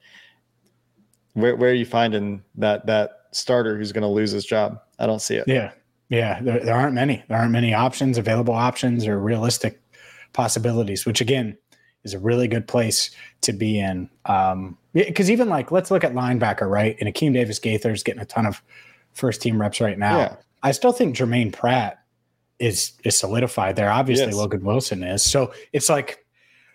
where 1.33 1.57
where 1.57 1.71
are 1.71 1.75
you 1.75 1.85
finding 1.85 2.45
that 2.55 2.87
that 2.87 3.23
starter 3.33 3.77
who's 3.77 3.91
going 3.91 4.03
to 4.03 4.09
lose 4.09 4.31
his 4.31 4.45
job? 4.45 4.81
I 5.01 5.07
don't 5.07 5.21
see 5.21 5.35
it. 5.35 5.49
Yeah, 5.49 5.73
yeah, 6.09 6.41
there, 6.41 6.61
there 6.61 6.77
aren't 6.77 6.95
many. 6.95 7.25
There 7.29 7.37
aren't 7.37 7.51
many 7.51 7.75
options, 7.75 8.19
available 8.19 8.55
options, 8.55 9.09
or 9.09 9.19
realistic 9.19 9.82
possibilities. 10.33 11.07
Which 11.07 11.21
again 11.21 11.57
is 12.05 12.15
a 12.15 12.19
really 12.19 12.49
good 12.49 12.67
place 12.67 13.11
to 13.43 13.53
be 13.53 13.79
in. 13.79 14.11
Um, 14.27 14.77
because 14.93 15.31
even 15.31 15.49
like 15.49 15.71
let's 15.71 15.91
look 15.91 16.05
at 16.05 16.13
linebacker, 16.13 16.69
right? 16.69 16.97
And 17.01 17.13
Akeem 17.13 17.33
Davis 17.33 17.59
Gaither's 17.59 18.03
getting 18.03 18.23
a 18.23 18.27
ton 18.27 18.47
of 18.47 18.63
first 19.15 19.41
team 19.43 19.61
reps 19.61 19.81
right 19.81 19.99
now. 19.99 20.19
Yeah. 20.19 20.37
I 20.63 20.73
still 20.73 20.93
think 20.93 21.17
Jermaine 21.17 21.53
Pratt 21.53 22.03
is 22.59 22.93
is 23.05 23.17
solidified 23.17 23.77
there. 23.77 23.91
Obviously, 23.91 24.27
yes. 24.27 24.35
Logan 24.35 24.65
Wilson 24.65 25.03
is. 25.03 25.23
So 25.23 25.53
it's 25.73 25.89
like 25.89 26.25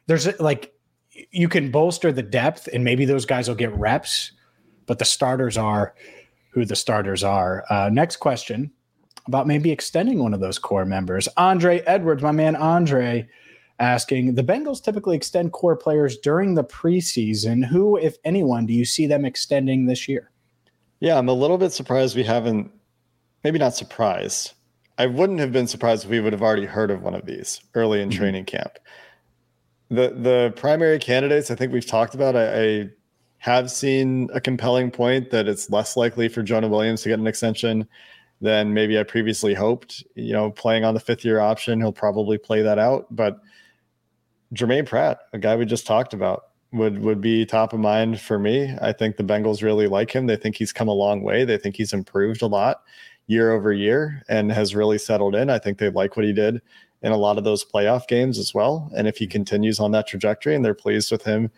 there's 0.07 0.39
like 0.39 0.73
you 1.31 1.49
can 1.49 1.71
bolster 1.71 2.11
the 2.11 2.23
depth, 2.23 2.67
and 2.71 2.83
maybe 2.83 3.05
those 3.05 3.25
guys 3.25 3.47
will 3.47 3.55
get 3.55 3.73
reps, 3.75 4.31
but 4.85 4.99
the 4.99 5.05
starters 5.05 5.57
are 5.57 5.95
who 6.51 6.65
the 6.65 6.75
starters 6.75 7.23
are. 7.23 7.63
Uh, 7.69 7.89
next 7.91 8.17
question 8.17 8.71
about 9.27 9.47
maybe 9.47 9.71
extending 9.71 10.19
one 10.19 10.33
of 10.33 10.39
those 10.39 10.57
core 10.57 10.85
members. 10.85 11.27
Andre 11.37 11.79
Edwards, 11.81 12.23
my 12.23 12.31
man 12.31 12.55
Andre, 12.55 13.27
asking 13.79 14.35
the 14.35 14.43
Bengals 14.43 14.83
typically 14.83 15.15
extend 15.15 15.51
core 15.51 15.75
players 15.75 16.17
during 16.17 16.55
the 16.55 16.63
preseason. 16.63 17.65
Who, 17.65 17.97
if 17.97 18.17
anyone, 18.23 18.65
do 18.65 18.73
you 18.73 18.85
see 18.85 19.07
them 19.07 19.25
extending 19.25 19.85
this 19.85 20.07
year? 20.07 20.31
Yeah, 20.99 21.17
I'm 21.17 21.29
a 21.29 21.33
little 21.33 21.57
bit 21.57 21.71
surprised 21.71 22.15
we 22.15 22.23
haven't, 22.23 22.71
maybe 23.43 23.59
not 23.59 23.75
surprised. 23.75 24.53
I 24.97 25.05
wouldn't 25.05 25.39
have 25.39 25.51
been 25.51 25.67
surprised 25.67 26.05
if 26.05 26.09
we 26.09 26.19
would 26.19 26.33
have 26.33 26.41
already 26.41 26.65
heard 26.65 26.89
of 26.89 27.03
one 27.03 27.13
of 27.13 27.25
these 27.25 27.61
early 27.75 28.01
in 28.01 28.09
mm-hmm. 28.09 28.17
training 28.17 28.45
camp. 28.45 28.79
The 29.89 30.09
the 30.09 30.53
primary 30.55 30.99
candidates 30.99 31.51
I 31.51 31.55
think 31.55 31.71
we've 31.71 31.85
talked 31.85 32.15
about, 32.15 32.35
I, 32.35 32.61
I 32.61 32.89
have 33.37 33.69
seen 33.69 34.29
a 34.33 34.41
compelling 34.41 34.91
point 34.91 35.29
that 35.29 35.47
it's 35.47 35.69
less 35.69 35.95
likely 35.95 36.27
for 36.27 36.41
Jonah 36.41 36.67
Williams 36.67 37.03
to 37.03 37.09
get 37.09 37.19
an 37.19 37.27
extension 37.27 37.87
than 38.41 38.73
maybe 38.73 38.99
I 38.99 39.03
previously 39.03 39.53
hoped. 39.53 40.03
You 40.15 40.33
know, 40.33 40.51
playing 40.51 40.83
on 40.83 40.93
the 40.93 40.99
fifth 40.99 41.23
year 41.23 41.39
option, 41.39 41.79
he'll 41.79 41.93
probably 41.93 42.37
play 42.37 42.63
that 42.63 42.79
out. 42.79 43.05
But 43.15 43.39
Jermaine 44.53 44.85
Pratt, 44.85 45.19
a 45.33 45.37
guy 45.37 45.55
we 45.55 45.65
just 45.65 45.85
talked 45.85 46.13
about, 46.13 46.45
would 46.73 46.99
would 46.99 47.21
be 47.21 47.45
top 47.45 47.73
of 47.73 47.79
mind 47.79 48.19
for 48.19 48.37
me. 48.37 48.75
I 48.81 48.91
think 48.91 49.17
the 49.17 49.23
Bengals 49.23 49.61
really 49.61 49.87
like 49.87 50.11
him. 50.11 50.27
They 50.27 50.35
think 50.35 50.55
he's 50.55 50.73
come 50.73 50.87
a 50.87 50.93
long 50.93 51.23
way. 51.23 51.45
They 51.45 51.57
think 51.57 51.75
he's 51.75 51.93
improved 51.93 52.41
a 52.41 52.47
lot 52.47 52.83
year 53.27 53.51
over 53.51 53.73
year 53.73 54.23
and 54.29 54.51
has 54.51 54.75
really 54.75 54.97
settled 54.97 55.35
in. 55.35 55.49
I 55.49 55.59
think 55.59 55.77
they 55.77 55.89
like 55.89 56.15
what 56.15 56.25
he 56.25 56.33
did 56.33 56.61
in 57.01 57.11
a 57.11 57.17
lot 57.17 57.37
of 57.37 57.43
those 57.43 57.63
playoff 57.63 58.07
games 58.07 58.39
as 58.39 58.53
well. 58.53 58.89
And 58.95 59.07
if 59.07 59.17
he 59.17 59.27
continues 59.27 59.79
on 59.79 59.91
that 59.91 60.07
trajectory 60.07 60.55
and 60.55 60.63
they're 60.63 60.73
pleased 60.73 61.11
with 61.11 61.23
him 61.23 61.51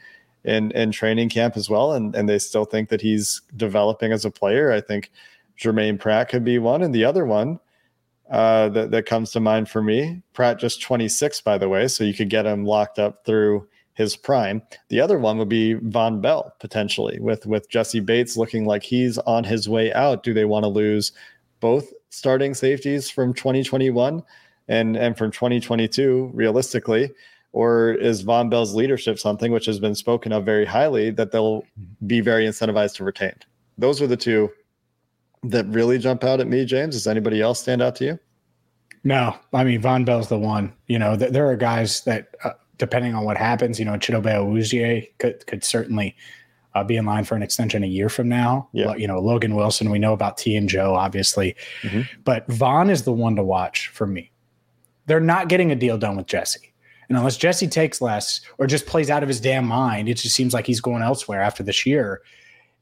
in 0.44 0.72
in 0.72 0.92
training 0.92 1.30
camp 1.30 1.58
as 1.58 1.70
well, 1.70 1.94
and 1.94 2.16
and 2.16 2.30
they 2.30 2.40
still 2.40 2.66
think 2.66 2.90
that 2.90 3.02
he's 3.02 3.42
developing 3.58 4.12
as 4.12 4.26
a 4.26 4.32
player, 4.32 4.72
I 4.72 4.82
think 4.82 5.12
Jermaine 5.58 6.00
Pratt 6.00 6.30
could 6.30 6.44
be 6.44 6.60
one. 6.60 6.82
And 6.82 6.94
the 6.94 7.06
other 7.06 7.26
one 7.26 7.60
uh, 8.30 8.70
that 8.70 8.92
that 8.92 9.06
comes 9.06 9.32
to 9.32 9.40
mind 9.40 9.70
for 9.70 9.82
me, 9.82 10.22
Pratt 10.34 10.60
just 10.60 10.82
26 10.82 11.42
by 11.42 11.58
the 11.58 11.70
way, 11.70 11.88
so 11.88 12.04
you 12.04 12.14
could 12.14 12.30
get 12.30 12.46
him 12.46 12.66
locked 12.66 13.00
up 13.00 13.26
through 13.26 13.68
his 13.94 14.16
prime. 14.16 14.62
The 14.88 15.02
other 15.02 15.20
one 15.20 15.38
would 15.38 15.50
be 15.50 15.76
Vonn 15.76 16.22
Bell 16.22 16.54
potentially 16.60 17.20
with 17.20 17.46
with 17.46 17.70
Jessie 17.70 18.00
Bates 18.00 18.38
looking 18.38 18.66
like 18.66 18.84
he's 18.84 19.18
on 19.20 19.44
his 19.44 19.68
way 19.68 19.92
out. 19.94 20.24
Do 20.24 20.34
they 20.34 20.46
want 20.46 20.64
to 20.64 20.70
lose 20.70 21.12
both 21.60 21.92
starting 22.10 22.54
safeties 22.54 23.10
from 23.10 23.34
2021 23.34 24.24
and 24.68 24.96
and 24.96 25.18
from 25.18 25.32
2022 25.32 26.32
realistically? 26.34 27.12
Or 27.52 27.94
is 27.96 28.24
Vonn 28.24 28.50
Bell's 28.50 28.76
leadership 28.76 29.18
something 29.18 29.52
which 29.52 29.66
has 29.66 29.80
been 29.80 29.96
spoken 29.96 30.32
of 30.32 30.46
very 30.46 30.66
highly 30.66 31.10
that 31.12 31.32
they'll 31.32 31.64
be 32.06 32.22
very 32.22 32.46
incentivized 32.46 32.96
to 32.98 33.04
retain? 33.04 33.34
Those 33.78 34.02
are 34.02 34.08
the 34.08 34.16
two 34.16 34.52
that 35.44 35.66
really 35.68 35.98
jump 35.98 36.24
out 36.24 36.40
at 36.40 36.48
me, 36.48 36.66
James. 36.66 36.96
Does 36.96 37.08
anybody 37.08 37.42
else 37.42 37.60
stand 37.60 37.82
out 37.82 37.96
to 37.98 38.06
you? 38.06 38.20
No, 39.04 39.36
I 39.54 39.64
mean 39.64 39.82
Vonn 39.82 40.06
Bell's 40.06 40.28
the 40.28 40.38
one. 40.38 40.74
You 40.88 41.00
know, 41.00 41.18
th- 41.18 41.32
there 41.32 41.48
are 41.48 41.56
guys 41.56 42.02
that, 42.02 42.36
uh, 42.44 42.52
depending 42.78 43.16
on 43.16 43.24
what 43.24 43.38
happens, 43.38 43.80
you 43.80 43.86
know, 43.86 43.94
Chidobe 43.94 44.26
Awuzie 44.26 45.08
could 45.20 45.46
could 45.48 45.64
certainly 45.64 46.16
uh, 46.76 46.84
be 46.84 46.98
in 46.98 47.06
line 47.06 47.24
for 47.24 47.36
an 47.36 47.42
extension 47.42 47.84
a 47.84 47.88
year 47.88 48.10
from 48.10 48.28
now. 48.28 48.70
Yeah. 48.74 48.96
You 48.96 49.08
know, 49.08 49.20
Logan 49.20 49.56
Wilson, 49.56 49.90
we 49.90 50.00
know 50.00 50.14
about 50.14 50.38
T 50.38 50.56
and 50.56 50.68
Joe, 50.68 50.96
obviously, 50.96 51.56
mm-hmm. 51.82 52.02
but 52.24 52.48
Vonn 52.50 52.90
is 52.90 53.04
the 53.04 53.14
one 53.14 53.36
to 53.38 53.44
watch 53.44 53.88
for 53.88 54.06
me. 54.06 54.32
They're 55.06 55.20
not 55.20 55.48
getting 55.48 55.72
a 55.72 55.76
deal 55.76 55.98
done 55.98 56.18
with 56.18 56.28
Jessie. 56.28 56.74
And 57.08 57.18
unless 57.18 57.38
Jessie 57.38 57.68
takes 57.68 58.02
less 58.02 58.42
or 58.60 58.68
just 58.68 58.86
plays 58.86 59.10
out 59.10 59.24
of 59.24 59.30
his 59.30 59.42
damn 59.42 59.66
mind, 59.66 60.08
it 60.08 60.16
just 60.16 60.36
seems 60.36 60.54
like 60.54 60.68
he's 60.68 60.82
going 60.82 61.02
elsewhere 61.02 61.42
after 61.42 61.64
this 61.64 61.86
year 61.86 62.22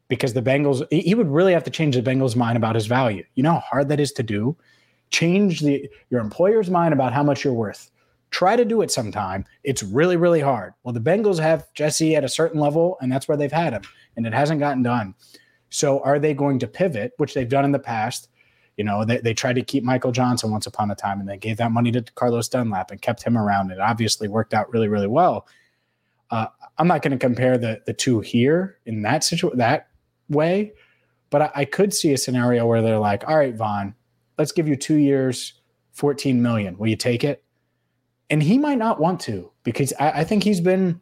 because 0.08 0.34
the 0.34 0.42
Bengals, 0.42 0.86
he 0.92 1.16
would 1.16 1.30
really 1.30 1.54
have 1.54 1.64
to 1.66 1.72
change 1.72 1.96
the 1.96 2.02
Bengals' 2.02 2.36
mind 2.36 2.58
about 2.58 2.76
his 2.76 2.86
value. 2.86 3.24
You 3.36 3.44
know 3.44 3.54
how 3.54 3.60
hard 3.60 3.90
that 3.90 4.00
is 4.00 4.12
to 4.14 4.24
do? 4.24 4.56
Change 5.10 5.62
the 5.62 5.90
your 6.10 6.22
employer's 6.22 6.70
mind 6.70 6.94
about 6.94 7.14
how 7.14 7.24
much 7.24 7.44
you're 7.44 7.54
worth. 7.54 7.92
Try 8.30 8.56
to 8.56 8.66
do 8.66 8.82
it 8.82 8.92
sometime. 8.92 9.46
It's 9.64 9.84
really, 9.84 10.18
really 10.18 10.42
hard. 10.42 10.74
Well, 10.84 10.94
the 10.94 11.00
Bengals 11.00 11.40
have 11.40 11.74
Jessie 11.74 12.16
at 12.16 12.26
a 12.26 12.30
certain 12.30 12.60
level, 12.60 12.98
and 13.02 13.12
that's 13.12 13.28
where 13.28 13.38
they've 13.38 13.52
had 13.52 13.74
him, 13.74 13.84
and 14.16 14.28
it 14.28 14.34
hasn't 14.34 14.60
gotten 14.60 14.84
done. 14.84 15.16
So 15.70 16.02
are 16.02 16.20
they 16.20 16.34
going 16.34 16.60
to 16.60 16.68
pivot, 16.68 17.14
which 17.18 17.34
they've 17.34 17.48
done 17.48 17.66
in 17.66 17.72
the 17.72 17.80
past? 17.80 18.30
You 18.76 18.84
know, 18.84 19.06
they, 19.06 19.18
they 19.18 19.34
tried 19.34 19.56
to 19.56 19.64
keep 19.64 19.84
Michael 19.84 20.12
Johnson 20.12 20.52
once 20.52 20.68
upon 20.68 20.92
a 20.92 20.96
time, 20.96 21.20
and 21.20 21.28
they 21.28 21.38
gave 21.38 21.58
that 21.58 21.72
money 21.72 21.92
to 21.92 22.02
Carlos 22.16 22.48
Dunlap 22.48 22.92
and 22.92 23.02
kept 23.02 23.24
him 23.24 23.38
around. 23.38 23.72
It 23.72 23.80
obviously 23.80 24.28
worked 24.28 24.54
out 24.54 24.72
really, 24.72 24.88
really 24.88 25.08
well. 25.08 25.48
Uh, 26.30 26.48
I'm 26.78 26.88
not 26.88 27.02
going 27.02 27.12
to 27.12 27.18
compare 27.18 27.58
the 27.58 27.82
the 27.86 27.94
two 27.94 28.20
here 28.20 28.78
in 28.86 29.02
that 29.04 29.24
situation, 29.24 29.58
that 29.58 29.87
way. 30.30 30.74
But 31.30 31.42
I, 31.42 31.52
I, 31.56 31.66
could 31.66 31.94
see 31.94 32.14
a 32.14 32.18
scenario 32.18 32.66
where 32.66 32.82
they're 32.82 33.00
like, 33.00 33.28
all 33.28 33.38
right, 33.38 33.56
Vonn, 33.56 33.94
let's 34.38 34.52
give 34.52 34.68
you 34.68 34.76
two 34.76 34.96
years, 34.96 35.54
14 35.92 36.42
million. 36.42 36.78
Will 36.78 36.88
you 36.88 36.96
take 36.96 37.24
it? 37.24 37.44
And 38.30 38.42
he 38.42 38.58
might 38.58 38.78
not 38.78 39.00
want 39.00 39.20
to 39.22 39.52
because 39.64 39.94
I, 40.00 40.12
I 40.12 40.24
think 40.24 40.44
he's 40.44 40.62
been 40.62 41.02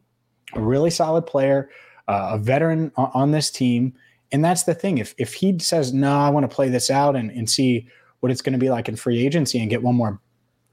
a 0.54 0.60
really 0.60 0.90
solid 0.90 1.26
player, 1.26 1.70
uh, 2.08 2.30
a 2.32 2.38
veteran 2.38 2.92
on, 2.96 3.10
on, 3.14 3.30
this 3.32 3.50
team. 3.50 3.94
And 4.32 4.44
that's 4.44 4.62
the 4.64 4.74
thing. 4.74 4.98
If 4.98 5.14
if 5.18 5.34
he 5.34 5.58
says, 5.58 5.92
no, 5.92 6.18
I 6.18 6.30
want 6.30 6.48
to 6.48 6.54
play 6.54 6.68
this 6.68 6.90
out 6.90 7.16
and, 7.16 7.30
and 7.30 7.48
see 7.48 7.88
what 8.20 8.32
it's 8.32 8.42
going 8.42 8.52
to 8.52 8.58
be 8.58 8.70
like 8.70 8.88
in 8.88 8.96
free 8.96 9.24
agency 9.24 9.58
and 9.58 9.70
get 9.70 9.82
one 9.82 9.94
more 9.94 10.20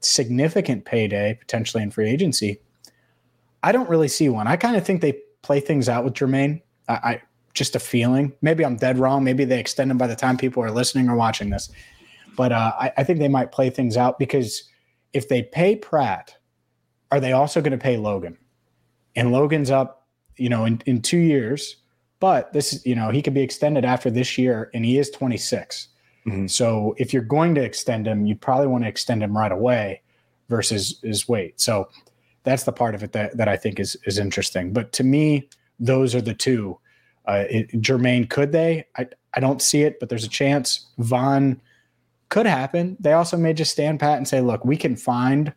significant 0.00 0.84
payday 0.84 1.36
potentially 1.38 1.82
in 1.82 1.90
free 1.90 2.08
agency, 2.08 2.60
I 3.62 3.72
don't 3.72 3.88
really 3.88 4.08
see 4.08 4.28
one. 4.28 4.46
I 4.46 4.56
kind 4.56 4.76
of 4.76 4.84
think 4.84 5.00
they 5.00 5.20
play 5.42 5.60
things 5.60 5.88
out 5.88 6.04
with 6.04 6.14
Jermaine. 6.14 6.62
I, 6.88 6.94
I 6.94 7.22
just 7.54 7.76
a 7.76 7.80
feeling. 7.80 8.32
Maybe 8.42 8.64
I'm 8.64 8.76
dead 8.76 8.98
wrong. 8.98 9.24
Maybe 9.24 9.44
they 9.44 9.60
extend 9.60 9.90
them 9.90 9.98
by 9.98 10.08
the 10.08 10.16
time 10.16 10.36
people 10.36 10.62
are 10.62 10.70
listening 10.70 11.08
or 11.08 11.16
watching 11.16 11.50
this. 11.50 11.70
But 12.36 12.52
uh, 12.52 12.72
I, 12.78 12.92
I, 12.98 13.04
think 13.04 13.20
they 13.20 13.28
might 13.28 13.52
play 13.52 13.70
things 13.70 13.96
out 13.96 14.18
because 14.18 14.64
if 15.12 15.28
they 15.28 15.44
pay 15.44 15.76
Pratt, 15.76 16.36
are 17.12 17.20
they 17.20 17.32
also 17.32 17.60
going 17.60 17.70
to 17.72 17.78
pay 17.78 17.96
Logan? 17.96 18.36
And 19.14 19.30
Logan's 19.30 19.70
up, 19.70 20.08
you 20.36 20.48
know, 20.48 20.64
in, 20.64 20.82
in 20.84 21.00
two 21.00 21.18
years. 21.18 21.76
But 22.18 22.52
this, 22.52 22.84
you 22.84 22.96
know, 22.96 23.10
he 23.10 23.22
could 23.22 23.34
be 23.34 23.42
extended 23.42 23.84
after 23.84 24.10
this 24.10 24.36
year, 24.36 24.70
and 24.74 24.84
he 24.84 24.98
is 24.98 25.10
26. 25.10 25.88
Mm-hmm. 26.26 26.46
So 26.48 26.94
if 26.98 27.12
you're 27.12 27.22
going 27.22 27.54
to 27.54 27.62
extend 27.62 28.08
him, 28.08 28.26
you 28.26 28.34
probably 28.34 28.66
want 28.66 28.82
to 28.82 28.88
extend 28.88 29.22
him 29.22 29.36
right 29.36 29.52
away 29.52 30.02
versus 30.48 30.98
his 31.02 31.28
weight. 31.28 31.60
So 31.60 31.88
that's 32.42 32.64
the 32.64 32.72
part 32.72 32.94
of 32.94 33.02
it 33.02 33.12
that, 33.12 33.36
that 33.36 33.48
I 33.48 33.56
think 33.56 33.78
is 33.78 33.96
is 34.06 34.18
interesting. 34.18 34.72
But 34.72 34.92
to 34.94 35.04
me, 35.04 35.48
those 35.78 36.14
are 36.14 36.20
the 36.20 36.34
two 36.34 36.78
uh, 37.26 37.44
it, 37.48 37.70
Jermaine, 37.72 38.28
could 38.28 38.52
they? 38.52 38.86
I, 38.96 39.06
I 39.32 39.40
don't 39.40 39.62
see 39.62 39.82
it, 39.82 39.98
but 40.00 40.08
there's 40.08 40.24
a 40.24 40.28
chance. 40.28 40.86
Vonn 40.98 41.60
could 42.28 42.46
happen. 42.46 42.96
They 43.00 43.12
also 43.12 43.36
may 43.36 43.52
just 43.52 43.72
stand 43.72 44.00
pat 44.00 44.16
and 44.16 44.26
say, 44.28 44.40
look, 44.40 44.64
we 44.64 44.76
can 44.76 44.96
find 44.96 45.52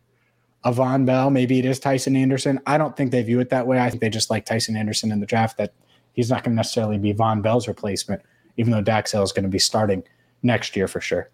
a 0.64 0.72
Vonn 0.72 1.06
Bell. 1.06 1.30
Maybe 1.30 1.58
it 1.58 1.64
is 1.64 1.78
Tycen 1.78 2.16
Anderson. 2.16 2.60
I 2.66 2.78
don't 2.78 2.96
think 2.96 3.10
they 3.10 3.22
view 3.22 3.40
it 3.40 3.50
that 3.50 3.66
way. 3.66 3.78
I 3.78 3.90
think 3.90 4.00
they 4.00 4.10
just 4.10 4.30
like 4.30 4.46
Tycen 4.46 4.76
Anderson 4.76 5.12
in 5.12 5.20
the 5.20 5.26
draft, 5.26 5.58
that 5.58 5.72
he's 6.12 6.30
not 6.30 6.42
going 6.42 6.52
to 6.52 6.56
necessarily 6.56 6.98
be 6.98 7.14
Vonn 7.14 7.42
Bell's 7.42 7.68
replacement, 7.68 8.22
even 8.56 8.72
though 8.72 8.82
Dax 8.82 9.14
is 9.14 9.32
going 9.32 9.44
to 9.44 9.48
be 9.48 9.58
starting 9.58 10.02
next 10.42 10.76
year 10.76 10.88
for 10.88 11.00
sure. 11.00 11.30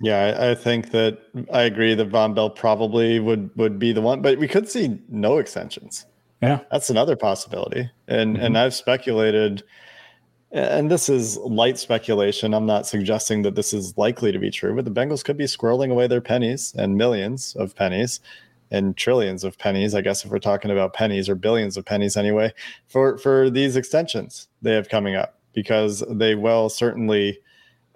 Yeah, 0.00 0.36
I, 0.38 0.50
I 0.50 0.54
think 0.54 0.90
that 0.90 1.18
I 1.52 1.62
agree 1.62 1.94
that 1.94 2.10
Vonn 2.10 2.34
Bell 2.34 2.50
probably 2.50 3.18
would 3.18 3.50
would 3.56 3.78
be 3.78 3.92
the 3.92 4.02
one, 4.02 4.20
but 4.20 4.38
we 4.38 4.46
could 4.46 4.68
see 4.68 5.00
no 5.08 5.38
extensions. 5.38 6.04
Yeah, 6.42 6.60
that's 6.70 6.90
another 6.90 7.16
possibility. 7.16 7.90
And 8.08 8.36
mm-hmm. 8.36 8.44
and 8.44 8.58
I've 8.58 8.74
speculated, 8.74 9.62
and 10.52 10.90
this 10.90 11.08
is 11.08 11.38
light 11.38 11.78
speculation. 11.78 12.54
I'm 12.54 12.66
not 12.66 12.86
suggesting 12.86 13.42
that 13.42 13.54
this 13.54 13.72
is 13.72 13.96
likely 13.96 14.32
to 14.32 14.38
be 14.38 14.50
true, 14.50 14.74
but 14.74 14.84
the 14.84 14.90
Bengals 14.90 15.24
could 15.24 15.38
be 15.38 15.44
squirreling 15.44 15.90
away 15.90 16.06
their 16.06 16.20
pennies 16.20 16.74
and 16.76 16.96
millions 16.96 17.56
of 17.56 17.74
pennies 17.74 18.20
and 18.70 18.96
trillions 18.96 19.44
of 19.44 19.56
pennies, 19.58 19.94
I 19.94 20.00
guess 20.00 20.24
if 20.24 20.30
we're 20.30 20.38
talking 20.38 20.70
about 20.70 20.92
pennies 20.92 21.28
or 21.28 21.34
billions 21.34 21.76
of 21.76 21.84
pennies 21.84 22.16
anyway, 22.16 22.52
for 22.88 23.16
for 23.18 23.48
these 23.48 23.76
extensions 23.76 24.48
they 24.62 24.72
have 24.72 24.88
coming 24.88 25.14
up 25.14 25.38
because 25.52 26.04
they 26.10 26.34
will 26.34 26.68
certainly 26.68 27.38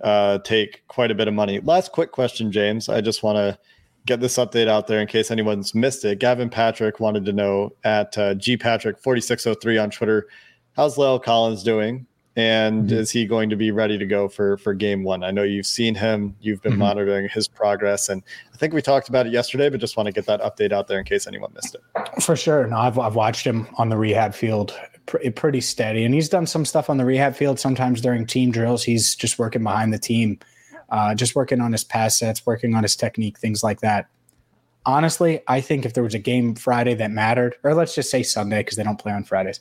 uh, 0.03 0.39
take 0.39 0.87
quite 0.89 1.11
a 1.11 1.15
bit 1.15 1.29
of 1.29 1.35
money. 1.35 1.61
Last 1.61 1.93
quick 1.93 2.13
question, 2.13 2.51
James. 2.51 2.89
I 2.89 3.01
just 3.01 3.23
want 3.23 3.37
to 3.37 3.59
get 4.11 4.21
this 4.21 4.39
update 4.39 4.67
out 4.67 4.89
there 4.89 5.01
in 5.01 5.07
case 5.07 5.31
anyone's 5.31 5.73
missed 5.73 6.05
it. 6.05 6.19
Gavin 6.19 6.51
Patrick 6.51 6.99
wanted 6.99 7.25
to 7.27 7.33
know 7.33 7.71
at 7.85 8.19
uh, 8.19 8.35
gpatrick4603 8.35 9.81
on 9.81 9.91
Twitter, 9.91 10.27
how's 10.75 10.97
La'el 10.97 11.23
Collins 11.23 11.63
doing? 11.63 12.07
And 12.35 12.89
mm-hmm. 12.89 12.99
is 12.99 13.11
he 13.13 13.25
going 13.25 13.51
to 13.51 13.57
be 13.57 13.71
ready 13.71 13.99
to 13.99 14.07
go 14.07 14.29
for 14.29 14.57
for 14.59 14.75
game 14.75 15.05
one? 15.05 15.23
I 15.23 15.31
know 15.31 15.43
you've 15.43 15.67
seen 15.67 15.95
him, 15.95 16.35
you've 16.41 16.61
been 16.61 16.73
mm-hmm. 16.73 16.81
monitoring 16.81 17.29
his 17.29 17.47
progress, 17.47 18.09
and 18.09 18.23
I 18.53 18.57
think 18.57 18.73
we 18.73 18.83
talked 18.83 19.09
about 19.09 19.27
it 19.27 19.33
yesterday, 19.33 19.69
but 19.69 19.81
just 19.81 19.97
want 19.97 20.07
to 20.07 20.13
get 20.13 20.27
that 20.27 20.41
update 20.41 20.73
out 20.73 20.89
there 20.89 20.99
in 20.99 21.05
case 21.05 21.27
anyone 21.27 21.53
missed 21.55 21.77
it. 21.77 22.23
For 22.23 22.37
sure. 22.37 22.67
No, 22.67 22.79
I've, 22.79 22.99
I've 22.99 23.15
watched 23.17 23.47
him 23.47 23.69
on 23.79 23.91
the 23.91 23.97
rehab 23.97 24.35
field 24.35 24.77
pretty 25.35 25.61
steady, 25.61 26.05
and 26.05 26.15
he's 26.15 26.29
done 26.29 26.47
some 26.47 26.65
stuff 26.65 26.91
on 26.91 26.97
the 26.97 27.05
rehab 27.05 27.35
field 27.35 27.61
sometimes 27.61 28.01
during 28.01 28.27
team 28.27 28.51
drills. 28.51 28.83
He's 28.83 29.15
just 29.15 29.39
working 29.39 29.63
behind 29.63 29.93
the 29.93 29.99
team 29.99 30.39
uh, 30.91 31.15
just 31.15 31.35
working 31.35 31.61
on 31.61 31.73
his 31.73 31.85
pass 31.85 32.19
sets, 32.19 32.45
working 32.47 32.75
on 32.75 32.83
his 32.83 32.97
technique, 32.97 33.39
things 33.39 33.63
like 33.63 33.81
that. 33.81 34.09
Honestly, 34.87 35.43
I 35.47 35.61
think 35.61 35.85
if 35.85 35.95
there 35.95 36.03
was 36.03 36.15
a 36.15 36.19
game 36.19 36.55
Friday 36.55 36.95
that 36.95 37.11
mattered, 37.11 37.57
or 37.63 37.75
let's 37.75 37.95
just 37.95 38.11
say 38.11 38.23
Sunday 38.23 38.61
because 38.61 38.77
they 38.77 38.83
don't 38.83 38.99
play 38.99 39.13
on 39.13 39.25
Fridays, 39.25 39.61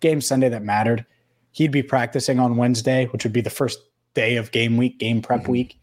game 0.00 0.20
Sunday 0.20 0.48
that 0.48 0.62
mattered, 0.62 1.04
he'd 1.52 1.72
be 1.72 1.82
practicing 1.82 2.38
on 2.38 2.56
Wednesday, 2.56 3.06
which 3.06 3.24
would 3.24 3.32
be 3.32 3.40
the 3.40 3.50
first 3.50 3.80
day 4.14 4.36
of 4.36 4.50
game 4.52 4.76
week, 4.76 4.98
game 4.98 5.22
prep 5.22 5.42
mm-hmm. 5.42 5.52
week, 5.52 5.80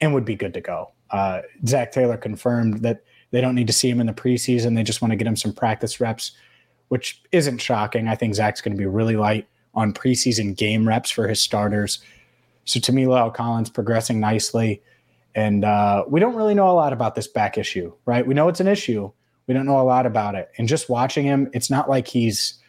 and 0.00 0.12
would 0.14 0.24
be 0.24 0.34
good 0.34 0.54
to 0.54 0.60
go. 0.60 0.92
Uh, 1.10 1.42
Zac 1.66 1.92
Taylor 1.92 2.16
confirmed 2.16 2.82
that 2.82 3.02
they 3.30 3.40
don't 3.40 3.54
need 3.54 3.66
to 3.66 3.72
see 3.72 3.88
him 3.88 4.00
in 4.00 4.06
the 4.06 4.12
preseason. 4.12 4.74
They 4.74 4.82
just 4.82 5.02
want 5.02 5.12
to 5.12 5.16
get 5.16 5.26
him 5.26 5.36
some 5.36 5.52
practice 5.52 6.00
reps, 6.00 6.32
which 6.88 7.22
isn't 7.32 7.58
shocking. 7.58 8.08
I 8.08 8.14
think 8.14 8.34
Zac's 8.34 8.60
going 8.60 8.76
to 8.76 8.78
be 8.78 8.86
really 8.86 9.16
light 9.16 9.46
on 9.74 9.92
preseason 9.92 10.56
game 10.56 10.88
reps 10.88 11.10
for 11.10 11.28
his 11.28 11.42
starters. 11.42 12.00
So 12.68 12.80
to 12.80 12.92
me, 12.92 13.04
La'el 13.04 13.32
Collins 13.32 13.70
progressing 13.70 14.20
nicely. 14.20 14.82
And 15.34 15.64
uh, 15.64 16.04
we 16.06 16.20
don't 16.20 16.34
really 16.34 16.54
know 16.54 16.68
a 16.68 16.72
lot 16.72 16.92
about 16.92 17.14
this 17.14 17.26
back 17.26 17.56
issue, 17.56 17.92
right? 18.04 18.26
We 18.26 18.34
know 18.34 18.48
it's 18.48 18.60
an 18.60 18.68
issue. 18.68 19.10
We 19.46 19.54
don't 19.54 19.66
know 19.66 19.80
a 19.80 19.82
lot 19.82 20.04
about 20.04 20.34
it. 20.34 20.50
And 20.58 20.68
just 20.68 20.90
watching 20.90 21.24
him, 21.24 21.48
it's 21.54 21.70
not 21.70 21.88
like 21.88 22.06
he's 22.06 22.60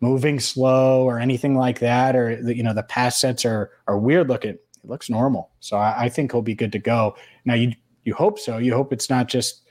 moving 0.00 0.40
slow 0.40 1.04
or 1.04 1.18
anything 1.18 1.56
like 1.56 1.78
that, 1.80 2.16
or 2.16 2.40
the, 2.42 2.56
you 2.56 2.62
know 2.62 2.74
the 2.74 2.82
pass 2.82 3.20
sets 3.20 3.44
are 3.44 3.70
are 3.86 3.98
weird 3.98 4.28
looking. 4.28 4.54
It 4.54 4.60
looks 4.84 5.10
normal, 5.10 5.50
so 5.60 5.76
I, 5.76 6.04
I 6.04 6.08
think 6.08 6.32
he'll 6.32 6.42
be 6.42 6.54
good 6.54 6.72
to 6.72 6.78
go. 6.78 7.16
Now 7.44 7.54
you 7.54 7.72
you 8.04 8.14
hope 8.14 8.38
so. 8.38 8.58
You 8.58 8.74
hope 8.74 8.92
it's 8.92 9.10
not 9.10 9.28
just 9.28 9.62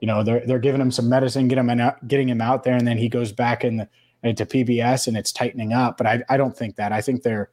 you 0.00 0.06
know 0.06 0.22
they're 0.22 0.44
they're 0.46 0.58
giving 0.58 0.80
him 0.80 0.90
some 0.90 1.08
medicine, 1.08 1.48
get 1.48 1.58
him 1.58 1.70
out, 1.70 2.06
getting 2.06 2.28
him 2.28 2.40
out 2.40 2.64
there, 2.64 2.76
and 2.76 2.86
then 2.86 2.98
he 2.98 3.08
goes 3.08 3.32
back 3.32 3.64
in 3.64 3.78
the, 3.78 3.88
into 4.22 4.46
PBS 4.46 5.06
and 5.08 5.16
it's 5.16 5.32
tightening 5.32 5.72
up. 5.72 5.96
But 5.96 6.06
I 6.06 6.22
I 6.28 6.36
don't 6.36 6.56
think 6.56 6.76
that. 6.76 6.92
I 6.92 7.00
think 7.00 7.22
they're 7.22 7.50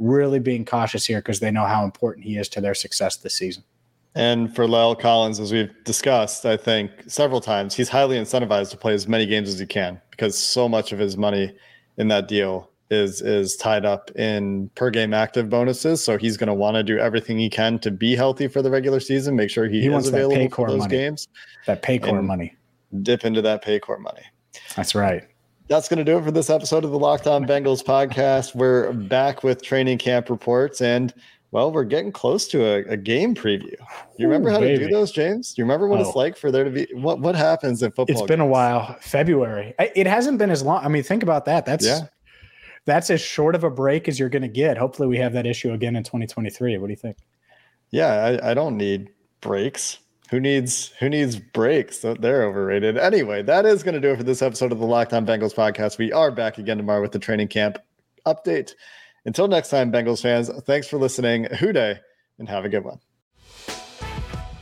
really 0.00 0.40
being 0.40 0.64
cautious 0.64 1.06
here 1.06 1.18
because 1.18 1.38
they 1.38 1.50
know 1.50 1.66
how 1.66 1.84
important 1.84 2.24
he 2.24 2.36
is 2.36 2.48
to 2.48 2.60
their 2.60 2.74
success 2.74 3.16
this 3.16 3.34
season. 3.34 3.62
And 4.16 4.52
for 4.56 4.66
La'el 4.66 4.98
Collins, 4.98 5.38
as 5.38 5.52
we've 5.52 5.72
discussed, 5.84 6.44
I 6.44 6.56
think 6.56 6.90
several 7.06 7.40
times, 7.40 7.74
he's 7.74 7.88
highly 7.88 8.16
incentivized 8.16 8.70
to 8.70 8.76
play 8.76 8.92
as 8.92 9.06
many 9.06 9.24
games 9.24 9.48
as 9.48 9.60
he 9.60 9.66
can 9.66 10.00
because 10.10 10.36
so 10.36 10.68
much 10.68 10.90
of 10.90 10.98
his 10.98 11.16
money 11.16 11.54
in 11.96 12.08
that 12.08 12.26
deal 12.26 12.70
is 12.90 13.22
is 13.22 13.54
tied 13.56 13.84
up 13.84 14.10
in 14.16 14.68
per 14.74 14.90
game 14.90 15.14
active 15.14 15.48
bonuses. 15.48 16.02
So 16.02 16.18
he's 16.18 16.36
going 16.36 16.48
to 16.48 16.54
want 16.54 16.74
to 16.74 16.82
do 16.82 16.98
everything 16.98 17.38
he 17.38 17.48
can 17.48 17.78
to 17.80 17.92
be 17.92 18.16
healthy 18.16 18.48
for 18.48 18.62
the 18.62 18.70
regular 18.70 18.98
season. 18.98 19.36
Make 19.36 19.48
sure 19.48 19.68
he, 19.68 19.82
he 19.82 19.86
is 19.86 20.08
available 20.08 20.50
for 20.50 20.68
those 20.70 20.80
money. 20.80 20.96
games. 20.96 21.28
That 21.66 21.82
Paycor 21.82 22.24
money. 22.24 22.56
Dip 23.02 23.24
into 23.24 23.42
that 23.42 23.64
Paycor 23.64 24.00
money. 24.00 24.22
That's 24.74 24.96
right 24.96 25.28
that's 25.70 25.88
going 25.88 25.98
to 25.98 26.04
do 26.04 26.18
it 26.18 26.24
for 26.24 26.32
this 26.32 26.50
episode 26.50 26.84
of 26.84 26.90
the 26.90 26.98
Locked 26.98 27.28
On 27.28 27.46
Bengals 27.46 27.82
podcast. 27.82 28.56
We're 28.56 28.92
back 28.92 29.44
with 29.44 29.62
training 29.62 29.98
camp 29.98 30.28
reports, 30.28 30.80
and 30.80 31.14
well, 31.52 31.70
we're 31.70 31.84
getting 31.84 32.10
close 32.10 32.48
to 32.48 32.64
a, 32.64 32.78
a 32.92 32.96
game 32.96 33.36
preview. 33.36 33.76
You 34.18 34.26
remember 34.26 34.48
Ooh, 34.48 34.54
how 34.54 34.60
baby. 34.60 34.78
to 34.78 34.88
do 34.88 34.92
those, 34.92 35.12
James? 35.12 35.54
Do 35.54 35.62
you 35.62 35.64
remember 35.64 35.86
what 35.86 36.00
oh. 36.00 36.08
it's 36.08 36.16
like 36.16 36.36
for 36.36 36.50
there 36.50 36.64
to 36.64 36.70
be 36.70 36.88
what 36.92 37.20
what 37.20 37.36
happens 37.36 37.84
in 37.84 37.92
football? 37.92 38.18
It's 38.18 38.26
been 38.26 38.40
games? 38.40 38.48
a 38.48 38.50
while. 38.50 38.96
February. 39.00 39.72
It 39.78 40.08
hasn't 40.08 40.38
been 40.38 40.50
as 40.50 40.64
long. 40.64 40.84
I 40.84 40.88
mean, 40.88 41.04
think 41.04 41.22
about 41.22 41.44
that. 41.44 41.64
That's 41.66 41.86
yeah. 41.86 42.00
That's 42.84 43.08
as 43.08 43.20
short 43.20 43.54
of 43.54 43.62
a 43.62 43.70
break 43.70 44.08
as 44.08 44.18
you're 44.18 44.28
going 44.28 44.42
to 44.42 44.48
get. 44.48 44.76
Hopefully, 44.76 45.06
we 45.06 45.18
have 45.18 45.34
that 45.34 45.46
issue 45.46 45.72
again 45.72 45.94
in 45.94 46.02
2023. 46.02 46.78
What 46.78 46.88
do 46.88 46.92
you 46.92 46.96
think? 46.96 47.16
Yeah, 47.92 48.38
I, 48.42 48.50
I 48.50 48.54
don't 48.54 48.76
need 48.76 49.10
breaks 49.40 49.98
who 50.30 50.38
needs 50.38 50.92
who 51.00 51.08
needs 51.08 51.36
breaks? 51.36 51.98
They're 51.98 52.44
overrated. 52.44 52.96
Anyway, 52.96 53.42
that 53.42 53.66
is 53.66 53.82
going 53.82 53.94
to 53.94 54.00
do 54.00 54.10
it 54.10 54.16
for 54.16 54.22
this 54.22 54.42
episode 54.42 54.70
of 54.70 54.78
the 54.78 54.86
Locked 54.86 55.12
On 55.12 55.26
Bengals 55.26 55.54
podcast. 55.54 55.98
We 55.98 56.12
are 56.12 56.30
back 56.30 56.58
again 56.58 56.76
tomorrow 56.76 57.02
with 57.02 57.12
the 57.12 57.18
training 57.18 57.48
camp 57.48 57.78
update. 58.26 58.74
Until 59.26 59.48
next 59.48 59.68
time, 59.70 59.92
Bengals 59.92 60.22
fans, 60.22 60.48
thanks 60.62 60.86
for 60.86 60.98
listening. 60.98 61.44
Who 61.44 61.72
Dey, 61.72 61.98
and 62.38 62.48
have 62.48 62.64
a 62.64 62.68
good 62.68 62.84
one. 62.84 63.00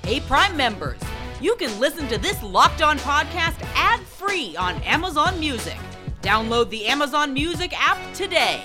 Hey, 0.04 0.20
Prime 0.20 0.56
members, 0.56 1.00
you 1.40 1.54
can 1.56 1.78
listen 1.78 2.08
to 2.08 2.16
this 2.16 2.42
Locked 2.42 2.80
On 2.80 2.98
podcast 3.00 3.62
ad 3.74 4.00
free 4.00 4.56
on 4.56 4.76
Amazon 4.82 5.38
Music. 5.38 5.76
Download 6.22 6.70
the 6.70 6.86
Amazon 6.86 7.34
Music 7.34 7.72
app 7.78 7.98
today. 8.14 8.64